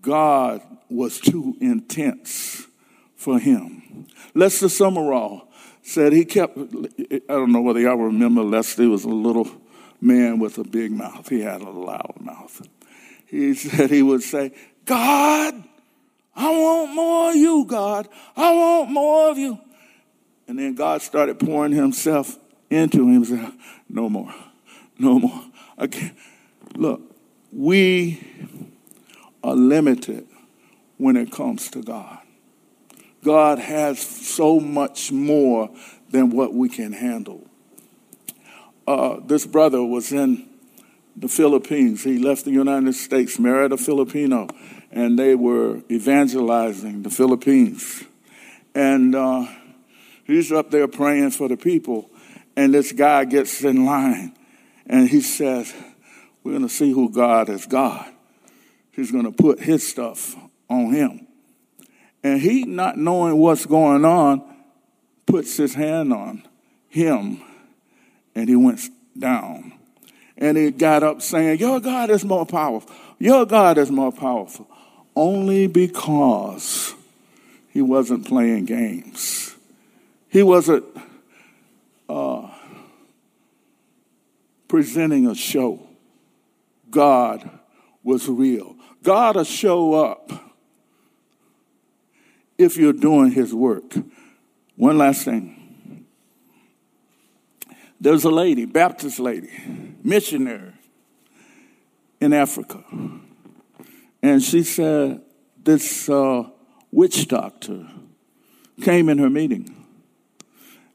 God 0.00 0.62
was 0.88 1.20
too 1.20 1.56
intense 1.60 2.66
for 3.14 3.38
him. 3.38 4.06
Lester 4.34 4.66
Sumrall 4.66 5.46
said 5.82 6.12
he 6.12 6.24
kept, 6.24 6.58
I 6.58 7.20
don't 7.28 7.52
know 7.52 7.62
whether 7.62 7.80
y'all 7.80 7.96
remember 7.96 8.42
Leslie 8.42 8.88
was 8.88 9.04
a 9.04 9.08
little 9.08 9.48
man 10.00 10.38
with 10.38 10.58
a 10.58 10.64
big 10.64 10.92
mouth. 10.92 11.28
He 11.28 11.40
had 11.40 11.62
a 11.62 11.70
loud 11.70 12.14
mouth. 12.20 12.66
He 13.26 13.54
said 13.54 13.90
he 13.90 14.02
would 14.02 14.22
say, 14.22 14.52
God, 14.84 15.64
I 16.34 16.50
want 16.50 16.94
more 16.94 17.30
of 17.30 17.36
you, 17.36 17.64
God. 17.64 18.08
I 18.36 18.52
want 18.52 18.90
more 18.90 19.30
of 19.30 19.38
you. 19.38 19.58
And 20.48 20.58
then 20.58 20.74
God 20.74 21.02
started 21.02 21.38
pouring 21.40 21.72
himself 21.72 22.38
into 22.70 23.08
him. 23.08 23.24
He 23.24 23.36
said, 23.36 23.52
no 23.88 24.08
more, 24.08 24.34
no 24.98 25.18
more. 25.18 25.44
Look, 26.74 27.00
we 27.52 28.20
are 29.42 29.54
limited 29.54 30.26
when 30.98 31.16
it 31.16 31.30
comes 31.30 31.70
to 31.70 31.82
God. 31.82 32.18
God 33.22 33.58
has 33.58 34.00
so 34.00 34.60
much 34.60 35.10
more 35.10 35.70
than 36.10 36.30
what 36.30 36.54
we 36.54 36.68
can 36.68 36.92
handle. 36.92 37.44
Uh, 38.86 39.18
this 39.24 39.44
brother 39.44 39.82
was 39.82 40.12
in 40.12 40.48
the 41.16 41.28
Philippines. 41.28 42.04
He 42.04 42.18
left 42.18 42.44
the 42.44 42.52
United 42.52 42.94
States, 42.94 43.38
married 43.38 43.72
a 43.72 43.76
Filipino, 43.76 44.48
and 44.92 45.18
they 45.18 45.34
were 45.34 45.82
evangelizing 45.90 47.02
the 47.02 47.10
Philippines. 47.10 48.04
And 48.74 49.14
uh, 49.14 49.46
he's 50.24 50.52
up 50.52 50.70
there 50.70 50.86
praying 50.86 51.30
for 51.32 51.48
the 51.48 51.56
people, 51.56 52.10
and 52.54 52.72
this 52.72 52.92
guy 52.92 53.24
gets 53.24 53.64
in 53.64 53.84
line, 53.86 54.34
and 54.86 55.08
he 55.08 55.20
says, 55.20 55.74
We're 56.42 56.52
going 56.52 56.62
to 56.62 56.68
see 56.68 56.92
who 56.92 57.10
God 57.10 57.48
is 57.48 57.66
God. 57.66 58.06
He's 58.92 59.10
going 59.10 59.24
to 59.24 59.32
put 59.32 59.60
his 59.60 59.86
stuff 59.86 60.36
on 60.68 60.92
him. 60.92 61.26
And 62.22 62.40
he, 62.40 62.64
not 62.64 62.96
knowing 62.96 63.36
what's 63.36 63.66
going 63.66 64.04
on, 64.04 64.42
puts 65.26 65.56
his 65.56 65.74
hand 65.74 66.12
on 66.12 66.42
him, 66.88 67.42
and 68.34 68.48
he 68.48 68.56
went 68.56 68.80
down. 69.18 69.72
And 70.38 70.56
he 70.56 70.70
got 70.70 71.02
up 71.02 71.22
saying, 71.22 71.58
Your 71.58 71.80
God 71.80 72.10
is 72.10 72.24
more 72.24 72.46
powerful. 72.46 72.94
Your 73.18 73.46
God 73.46 73.78
is 73.78 73.90
more 73.90 74.12
powerful. 74.12 74.68
Only 75.14 75.66
because 75.66 76.94
he 77.70 77.80
wasn't 77.80 78.26
playing 78.26 78.66
games. 78.66 79.54
He 80.28 80.42
wasn't 80.42 80.84
uh, 82.08 82.50
presenting 84.68 85.26
a 85.26 85.34
show. 85.34 85.86
God 86.90 87.48
was 88.02 88.28
real. 88.28 88.76
God 89.02 89.36
will 89.36 89.44
show 89.44 89.94
up 89.94 90.30
if 92.58 92.76
you're 92.76 92.92
doing 92.92 93.32
his 93.32 93.54
work. 93.54 93.94
One 94.76 94.98
last 94.98 95.24
thing. 95.24 96.06
There's 98.00 98.24
a 98.24 98.30
lady, 98.30 98.66
Baptist 98.66 99.18
lady, 99.18 99.50
missionary 100.02 100.72
in 102.20 102.32
Africa. 102.32 102.84
And 104.22 104.42
she 104.42 104.62
said 104.62 105.22
this 105.62 106.08
uh, 106.08 106.44
witch 106.90 107.28
doctor 107.28 107.86
came 108.82 109.08
in 109.08 109.18
her 109.18 109.30
meeting 109.30 109.74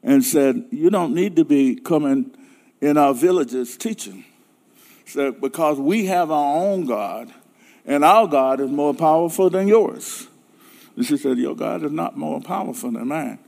and 0.02 0.24
said, 0.24 0.66
You 0.70 0.90
don't 0.90 1.14
need 1.14 1.36
to 1.36 1.44
be 1.44 1.76
coming 1.76 2.34
in 2.82 2.98
our 2.98 3.14
villages 3.14 3.76
teaching. 3.78 4.24
Said, 5.06 5.40
because 5.40 5.78
we 5.78 6.06
have 6.06 6.30
our 6.30 6.56
own 6.56 6.84
God, 6.84 7.32
and 7.86 8.04
our 8.04 8.26
God 8.26 8.60
is 8.60 8.70
more 8.70 8.92
powerful 8.92 9.48
than 9.48 9.68
yours. 9.68 10.26
And 10.96 11.06
she 11.06 11.16
said, 11.16 11.38
Your 11.38 11.56
God 11.56 11.82
is 11.84 11.92
not 11.92 12.16
more 12.16 12.40
powerful 12.40 12.90
than 12.90 13.08
mine. 13.08 13.38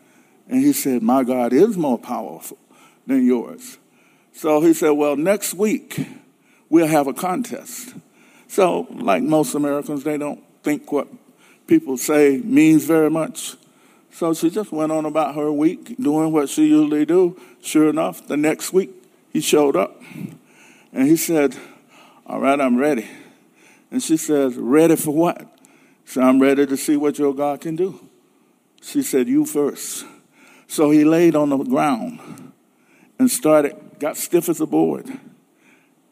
And 0.49 0.61
he 0.61 0.72
said, 0.72 1.03
My 1.03 1.24
God 1.24 1.53
is 1.53 1.76
more 1.76 1.99
powerful 1.99 2.59
than 3.07 3.26
yours. 3.26 3.78
So 4.32 4.61
he 4.61 4.72
said, 4.72 4.91
Well, 4.91 5.16
next 5.16 5.55
week 5.55 6.07
we'll 6.68 6.87
have 6.87 7.07
a 7.07 7.12
contest. 7.12 7.95
So, 8.49 8.87
like 8.91 9.22
most 9.22 9.55
Americans, 9.55 10.05
they 10.05 10.18
don't 10.18 10.43
think 10.62 10.91
what 10.91 11.09
people 11.66 11.97
say 11.97 12.41
means 12.45 12.85
very 12.85 13.11
much. 13.11 13.57
So 14.11 14.32
she 14.32 14.51
just 14.51 14.70
went 14.70 14.93
on 14.93 15.07
about 15.07 15.35
her 15.35 15.51
week, 15.51 15.97
doing 15.99 16.32
what 16.32 16.49
she 16.49 16.66
usually 16.66 17.05
do. 17.05 17.41
Sure 17.62 17.89
enough, 17.89 18.26
the 18.26 18.37
next 18.37 18.72
week 18.72 19.04
he 19.35 19.43
showed 19.43 19.76
up, 19.76 20.01
and 20.93 21.07
he 21.07 21.16
said, 21.16 21.55
"All 22.26 22.41
right, 22.41 22.59
I'm 22.59 22.78
ready." 22.78 23.07
And 23.91 24.03
she 24.03 24.16
says, 24.16 24.57
"Ready 24.57 24.97
for 24.97 25.11
what?" 25.11 25.47
So 26.07 26.22
I'm 26.22 26.41
ready 26.41 26.64
to 26.64 26.76
see 26.78 26.97
what 26.97 27.18
your 27.18 27.35
God 27.35 27.61
can 27.61 27.76
do. 27.76 28.01
She 28.80 29.03
said, 29.03 29.28
"You 29.28 29.45
first. 29.45 30.07
So 30.66 30.91
he 30.91 31.05
laid 31.05 31.37
on 31.37 31.51
the 31.51 31.59
ground 31.59 32.53
and 33.18 33.30
started, 33.30 33.76
got 33.99 34.16
stiff 34.16 34.49
as 34.49 34.61
a 34.61 34.66
board, 34.66 35.07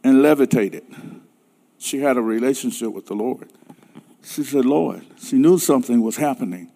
and 0.05 0.23
levitated. 0.23 0.85
She 1.79 1.99
had 1.99 2.17
a 2.17 2.23
relationship 2.23 2.93
with 2.93 3.07
the 3.07 3.15
Lord. 3.15 3.49
She 4.23 4.45
said, 4.45 4.65
Lord, 4.65 5.05
she 5.19 5.37
knew 5.37 5.59
something 5.59 6.01
was 6.01 6.17
happening. 6.17 6.71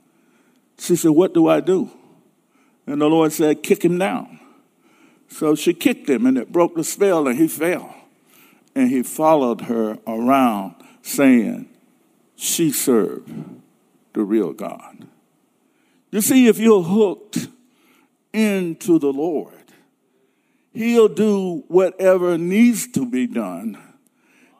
She 0.78 0.96
said, 0.96 1.12
What 1.12 1.32
do 1.32 1.48
I 1.48 1.60
do? 1.60 1.90
And 2.86 3.00
the 3.00 3.06
Lord 3.06 3.32
said, 3.32 3.62
Kick 3.62 3.84
him 3.84 3.98
down. 3.98 4.40
So 5.28 5.54
she 5.54 5.74
kicked 5.74 6.08
him, 6.08 6.26
and 6.26 6.38
it 6.38 6.52
broke 6.52 6.74
the 6.74 6.84
spell, 6.84 7.26
and 7.28 7.38
he 7.38 7.48
fell. 7.48 7.94
And 8.74 8.90
he 8.90 9.02
followed 9.02 9.62
her 9.62 9.98
around, 10.06 10.74
saying, 11.02 11.68
She 12.36 12.70
served 12.70 13.32
the 14.12 14.22
real 14.22 14.52
God. 14.52 15.06
You 16.10 16.20
see, 16.20 16.46
if 16.46 16.58
you're 16.58 16.82
hooked 16.82 17.48
into 18.32 18.98
the 18.98 19.12
Lord, 19.12 19.52
He'll 20.72 21.08
do 21.08 21.64
whatever 21.68 22.36
needs 22.36 22.86
to 22.92 23.06
be 23.06 23.26
done 23.26 23.78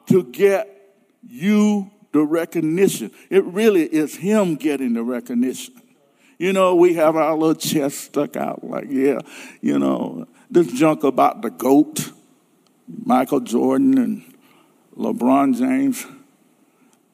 to 0.07 0.23
get 0.23 0.95
you 1.21 1.91
the 2.11 2.23
recognition. 2.23 3.11
It 3.29 3.43
really 3.45 3.83
is 3.83 4.15
Him 4.15 4.55
getting 4.55 4.93
the 4.93 5.03
recognition. 5.03 5.75
You 6.39 6.53
know, 6.53 6.75
we 6.75 6.95
have 6.95 7.15
our 7.15 7.35
little 7.35 7.53
chest 7.53 7.99
stuck 7.99 8.35
out 8.35 8.63
like, 8.63 8.87
yeah, 8.89 9.19
you 9.61 9.77
know, 9.77 10.27
this 10.49 10.67
junk 10.71 11.03
about 11.03 11.41
the 11.41 11.49
GOAT, 11.49 12.11
Michael 12.87 13.41
Jordan 13.41 13.97
and 13.97 14.33
LeBron 14.97 15.57
James. 15.57 16.05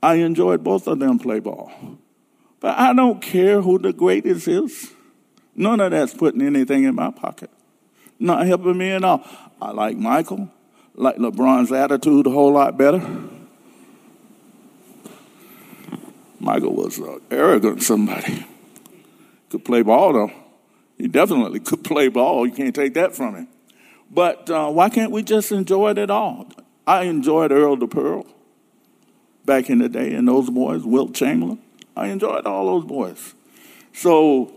I 0.01 0.15
enjoyed 0.15 0.63
both 0.63 0.87
of 0.87 0.99
them 0.99 1.19
play 1.19 1.39
ball. 1.39 1.71
But 2.59 2.77
I 2.77 2.93
don't 2.93 3.21
care 3.21 3.61
who 3.61 3.79
the 3.79 3.93
greatest 3.93 4.47
is. 4.47 4.93
None 5.55 5.79
of 5.79 5.91
that's 5.91 6.13
putting 6.13 6.41
anything 6.41 6.83
in 6.83 6.95
my 6.95 7.11
pocket. 7.11 7.49
Not 8.19 8.45
helping 8.45 8.77
me 8.77 8.91
at 8.91 9.03
all. 9.03 9.25
I 9.61 9.71
like 9.71 9.97
Michael, 9.97 10.49
like 10.95 11.17
LeBron's 11.17 11.71
attitude 11.71 12.27
a 12.27 12.31
whole 12.31 12.53
lot 12.53 12.77
better. 12.77 13.01
Michael 16.39 16.73
was 16.73 16.99
uh, 16.99 17.19
arrogant 17.31 17.81
somebody. 17.81 18.45
Could 19.49 19.63
play 19.63 19.81
ball 19.81 20.13
though. 20.13 20.42
He 20.97 21.07
definitely 21.07 21.59
could 21.59 21.83
play 21.83 22.07
ball. 22.07 22.45
You 22.45 22.53
can't 22.53 22.75
take 22.75 22.93
that 22.93 23.15
from 23.15 23.35
him. 23.35 23.47
But 24.09 24.49
uh, 24.49 24.69
why 24.69 24.89
can't 24.89 25.11
we 25.11 25.23
just 25.23 25.51
enjoy 25.51 25.91
it 25.91 25.97
at 25.97 26.09
all? 26.09 26.49
I 26.85 27.03
enjoyed 27.03 27.51
Earl 27.51 27.77
the 27.77 27.87
Pearl 27.87 28.25
back 29.45 29.69
in 29.69 29.79
the 29.79 29.89
day, 29.89 30.13
and 30.13 30.27
those 30.27 30.49
boys, 30.49 30.83
Wilt 30.83 31.13
Chamberlain. 31.15 31.59
I 31.95 32.07
enjoyed 32.07 32.45
all 32.45 32.65
those 32.65 32.85
boys. 32.85 33.33
So, 33.93 34.53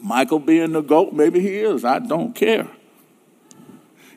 Michael 0.00 0.38
being 0.38 0.72
the 0.72 0.82
GOAT, 0.82 1.12
maybe 1.12 1.40
he 1.40 1.58
is. 1.58 1.84
I 1.84 1.98
don't 1.98 2.34
care. 2.34 2.68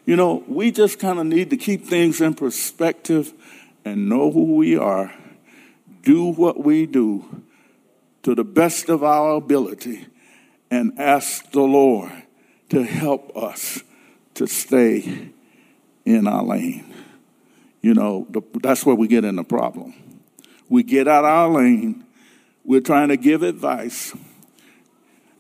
You 0.06 0.16
know, 0.16 0.44
we 0.48 0.72
just 0.72 1.00
kind 1.00 1.20
of 1.20 1.26
need 1.26 1.50
to 1.52 1.58
keep 1.58 1.86
things 1.86 2.20
in 2.22 2.34
perspective 2.34 3.34
and 3.86 4.10
know 4.10 4.32
who 4.32 4.56
we 4.56 4.78
are 4.78 5.14
do 6.04 6.26
what 6.26 6.64
we 6.64 6.86
do 6.86 7.44
to 8.24 8.36
the 8.36 8.44
best 8.44 8.90
of 8.90 9.04
our 9.04 9.36
ability 9.36 10.08
and 10.72 11.00
ask 11.00 11.52
the 11.52 11.62
Lord 11.62 12.12
to 12.70 12.84
help 12.84 13.36
us 13.36 13.84
to 14.36 14.48
stay 14.48 15.32
in 16.06 16.28
our 16.28 16.44
lane. 16.44 16.86
You 17.82 17.94
know, 17.94 18.28
that's 18.62 18.86
where 18.86 18.96
we 18.96 19.08
get 19.08 19.26
in 19.26 19.36
the 19.36 19.44
problem. 19.44 19.94
We 20.68 20.84
get 20.84 21.08
out 21.08 21.26
our 21.26 21.50
lane, 21.50 22.06
we're 22.64 22.82
trying 22.82 23.08
to 23.10 23.18
give 23.18 23.42
advice. 23.42 24.14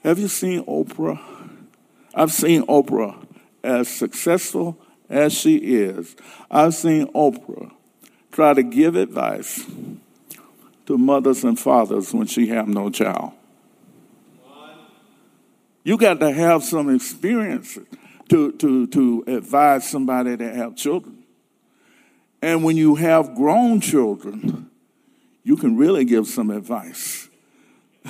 Have 0.03 0.17
you 0.17 0.27
seen 0.27 0.63
Oprah? 0.65 1.19
I've 2.15 2.31
seen 2.31 2.65
Oprah 2.65 3.25
as 3.63 3.87
successful 3.87 4.79
as 5.09 5.33
she 5.33 5.57
is. 5.57 6.15
I've 6.49 6.73
seen 6.73 7.07
Oprah 7.13 7.71
try 8.31 8.53
to 8.53 8.63
give 8.63 8.95
advice 8.95 9.65
to 10.85 10.97
mothers 10.97 11.43
and 11.43 11.59
fathers 11.59 12.13
when 12.13 12.25
she 12.25 12.47
have 12.47 12.67
no 12.67 12.89
child. 12.89 13.33
You 15.89 15.97
got 15.97 16.19
to 16.19 16.31
have 16.31 16.63
some 16.63 16.93
experience 16.93 17.79
to, 18.29 18.51
to, 18.51 18.85
to 18.85 19.23
advise 19.25 19.89
somebody 19.89 20.35
that 20.35 20.55
have 20.55 20.75
children. 20.75 21.23
And 22.43 22.63
when 22.63 22.77
you 22.77 22.93
have 22.93 23.33
grown 23.33 23.81
children, 23.81 24.69
you 25.41 25.57
can 25.57 25.77
really 25.77 26.05
give 26.05 26.27
some 26.27 26.51
advice. 26.51 27.27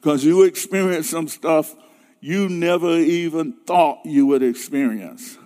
Because 0.00 0.24
you 0.24 0.44
experience 0.44 1.10
some 1.10 1.26
stuff 1.26 1.74
you 2.20 2.48
never 2.48 2.96
even 2.96 3.54
thought 3.66 3.98
you 4.04 4.26
would 4.26 4.44
experience. 4.44 5.38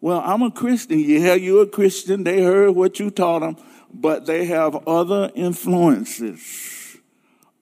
Well, 0.00 0.22
I'm 0.24 0.40
a 0.40 0.50
Christian. 0.50 1.00
Yeah, 1.00 1.34
you're 1.34 1.64
a 1.64 1.66
Christian. 1.66 2.24
They 2.24 2.42
heard 2.42 2.70
what 2.70 2.98
you 2.98 3.10
taught 3.10 3.40
them 3.40 3.58
but 3.94 4.24
they 4.24 4.46
have 4.46 4.88
other 4.88 5.30
influences 5.34 6.96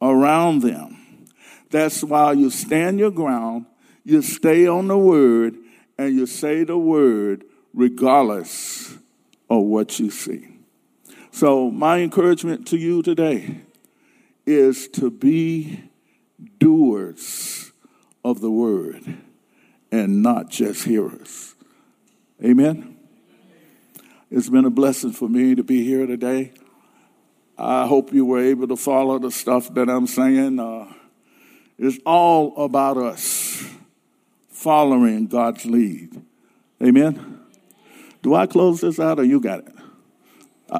around 0.00 0.62
them. 0.62 1.01
That's 1.72 2.04
why 2.04 2.32
you 2.32 2.50
stand 2.50 2.98
your 2.98 3.10
ground, 3.10 3.64
You 4.04 4.20
stay 4.20 4.66
on 4.66 4.88
the 4.88 4.98
word 4.98 5.56
and 5.96 6.14
you 6.14 6.26
say 6.26 6.64
the 6.64 6.76
word 6.76 7.44
regardless 7.72 8.98
of 9.48 9.62
what 9.64 9.98
you 9.98 10.10
see. 10.10 10.48
So, 11.30 11.70
my 11.70 12.00
encouragement 12.00 12.66
to 12.68 12.76
you 12.76 13.02
today 13.02 13.62
is 14.44 14.86
to 14.88 15.10
be 15.10 15.84
doers 16.58 17.72
of 18.24 18.40
the 18.40 18.50
word 18.50 19.18
and 19.90 20.22
not 20.22 20.50
just 20.50 20.84
hearers. 20.84 21.54
Amen. 22.44 22.98
It's 24.30 24.50
been 24.50 24.66
a 24.66 24.70
blessing 24.70 25.12
for 25.12 25.28
me 25.28 25.54
to 25.54 25.62
be 25.62 25.84
here 25.84 26.06
today. 26.06 26.52
I 27.56 27.86
hope 27.86 28.12
you 28.12 28.26
were 28.26 28.40
able 28.40 28.68
to 28.68 28.76
follow 28.76 29.18
the 29.18 29.30
stuff 29.30 29.72
that 29.74 29.88
I'm 29.88 30.06
saying. 30.06 30.58
Uh, 30.58 30.92
it's 31.82 31.98
all 32.06 32.64
about 32.64 32.96
us 32.96 33.64
following 34.50 35.26
God's 35.26 35.66
lead. 35.66 36.22
Amen. 36.80 37.40
Do 38.22 38.36
I 38.36 38.46
close 38.46 38.82
this 38.82 39.00
out 39.00 39.18
or 39.18 39.24
you 39.24 39.40
got 39.40 39.66
it? 39.66 39.74
Uh, 40.70 40.78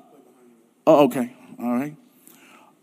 oh, 0.86 1.05
okay. 1.07 1.34
All 1.59 1.72
right. 1.72 1.96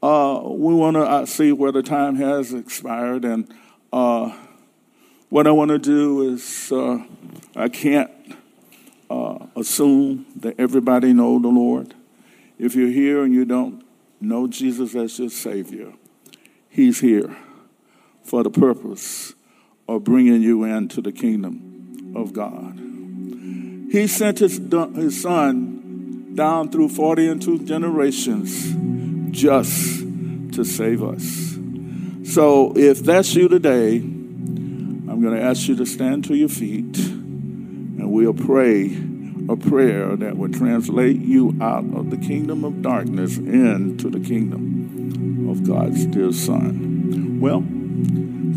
Uh, 0.03 0.41
we 0.49 0.73
want 0.73 0.97
to 0.97 1.03
uh, 1.03 1.25
see 1.25 1.53
where 1.53 1.71
the 1.71 1.81
time 1.81 2.17
has 2.17 2.53
expired, 2.53 3.23
and 3.23 3.53
uh, 3.93 4.37
what 5.29 5.47
I 5.47 5.51
want 5.51 5.69
to 5.69 5.79
do 5.79 6.33
is 6.33 6.73
uh, 6.73 6.99
I 7.55 7.69
can't 7.69 8.11
uh, 9.09 9.45
assume 9.55 10.25
that 10.35 10.59
everybody 10.59 11.13
know 11.13 11.39
the 11.39 11.47
Lord. 11.47 11.93
If 12.57 12.75
you're 12.75 12.91
here 12.91 13.23
and 13.23 13.33
you 13.33 13.45
don't 13.45 13.85
know 14.19 14.47
Jesus 14.47 14.93
as 14.93 15.17
your 15.19 15.29
Savior, 15.29 15.93
He's 16.69 16.99
here 16.99 17.37
for 18.29 18.43
the 18.43 18.49
purpose 18.51 19.33
of 19.87 20.03
bringing 20.03 20.43
you 20.43 20.63
into 20.63 21.01
the 21.01 21.11
kingdom 21.11 22.13
of 22.15 22.31
God. 22.31 22.77
He 23.91 24.05
sent 24.05 24.37
His, 24.37 24.61
his 24.95 25.21
Son 25.21 26.35
down 26.35 26.69
through 26.69 26.89
40 26.89 27.27
and 27.27 27.41
two 27.41 27.65
generations 27.65 28.75
just 29.31 30.01
to 30.53 30.63
save 30.63 31.03
us. 31.03 31.57
So 32.31 32.73
if 32.77 32.99
that's 32.99 33.33
you 33.33 33.47
today, 33.47 33.97
I'm 33.97 35.21
going 35.21 35.35
to 35.35 35.41
ask 35.41 35.67
you 35.67 35.75
to 35.77 35.85
stand 35.87 36.25
to 36.25 36.35
your 36.35 36.49
feet 36.49 36.97
and 36.99 38.11
we'll 38.11 38.35
pray 38.35 38.95
a 39.49 39.57
prayer 39.57 40.15
that 40.15 40.37
will 40.37 40.51
translate 40.51 41.19
you 41.19 41.57
out 41.59 41.83
of 41.95 42.11
the 42.11 42.17
kingdom 42.17 42.63
of 42.63 42.83
darkness 42.83 43.37
into 43.37 44.11
the 44.11 44.19
kingdom 44.19 45.49
of 45.49 45.67
God's 45.67 46.05
dear 46.05 46.31
Son. 46.31 47.39
Well, 47.41 47.65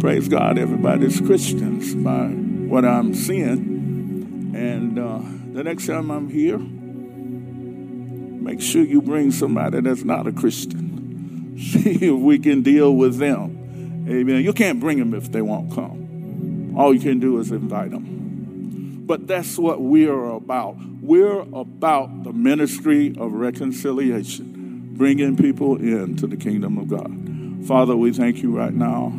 praise 0.00 0.28
God, 0.28 0.58
everybody's 0.58 1.20
Christians 1.20 1.94
by 1.94 2.26
what 2.26 2.84
I'm 2.84 3.14
seeing. 3.14 4.52
And 4.54 4.98
uh, 4.98 5.20
the 5.52 5.62
next 5.62 5.86
time 5.86 6.10
I'm 6.10 6.28
here, 6.28 6.58
make 6.58 8.60
sure 8.60 8.82
you 8.82 9.00
bring 9.00 9.30
somebody 9.30 9.80
that's 9.80 10.04
not 10.04 10.26
a 10.26 10.32
Christian. 10.32 11.56
See 11.58 12.06
if 12.06 12.18
we 12.18 12.38
can 12.38 12.62
deal 12.62 12.94
with 12.94 13.18
them. 13.18 14.06
Amen. 14.08 14.42
You 14.42 14.52
can't 14.52 14.80
bring 14.80 14.98
them 14.98 15.14
if 15.14 15.30
they 15.30 15.42
won't 15.42 15.72
come. 15.72 16.74
All 16.76 16.92
you 16.92 17.00
can 17.00 17.20
do 17.20 17.38
is 17.38 17.50
invite 17.50 17.90
them. 17.90 19.04
But 19.06 19.26
that's 19.26 19.58
what 19.58 19.80
we're 19.80 20.30
about. 20.30 20.76
We're 21.00 21.40
about 21.40 22.24
the 22.24 22.32
ministry 22.32 23.14
of 23.18 23.32
reconciliation, 23.32 24.94
bringing 24.94 25.36
people 25.36 25.76
into 25.76 26.26
the 26.26 26.36
kingdom 26.36 26.78
of 26.78 26.88
God. 26.88 27.66
Father, 27.66 27.96
we 27.96 28.12
thank 28.12 28.42
you 28.42 28.56
right 28.56 28.72
now 28.72 29.12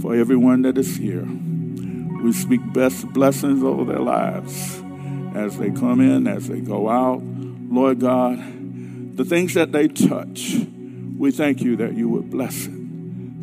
for 0.00 0.14
everyone 0.14 0.62
that 0.62 0.78
is 0.78 0.96
here. 0.96 1.26
We 2.22 2.32
speak 2.32 2.60
best 2.72 3.06
blessings 3.12 3.62
over 3.62 3.84
their 3.84 4.00
lives 4.00 4.82
as 5.34 5.58
they 5.58 5.70
come 5.70 6.00
in, 6.00 6.26
as 6.26 6.48
they 6.48 6.60
go 6.60 6.88
out. 6.88 7.22
Lord 7.22 8.00
God, 8.00 8.38
the 9.16 9.24
things 9.24 9.54
that 9.54 9.72
they 9.72 9.88
touch, 9.88 10.56
we 11.18 11.30
thank 11.30 11.60
you 11.60 11.76
that 11.76 11.94
you 11.94 12.08
would 12.08 12.30
bless 12.30 12.66
it. 12.66 12.74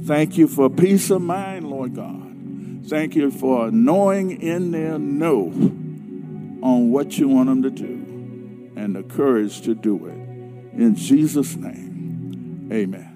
Thank 0.05 0.37
you 0.37 0.47
for 0.47 0.69
peace 0.69 1.09
of 1.09 1.21
mind, 1.21 1.69
Lord 1.69 1.95
God. 1.95 2.85
Thank 2.87 3.15
you 3.15 3.31
for 3.31 3.69
knowing 3.69 4.41
in 4.41 4.71
their 4.71 4.97
know 4.97 5.47
on 6.61 6.91
what 6.91 7.17
you 7.17 7.27
want 7.27 7.49
them 7.49 7.63
to 7.63 7.69
do 7.69 8.73
and 8.75 8.95
the 8.95 9.03
courage 9.03 9.61
to 9.61 9.75
do 9.75 10.05
it. 10.07 10.13
In 10.79 10.95
Jesus' 10.95 11.55
name, 11.55 12.69
amen. 12.71 13.08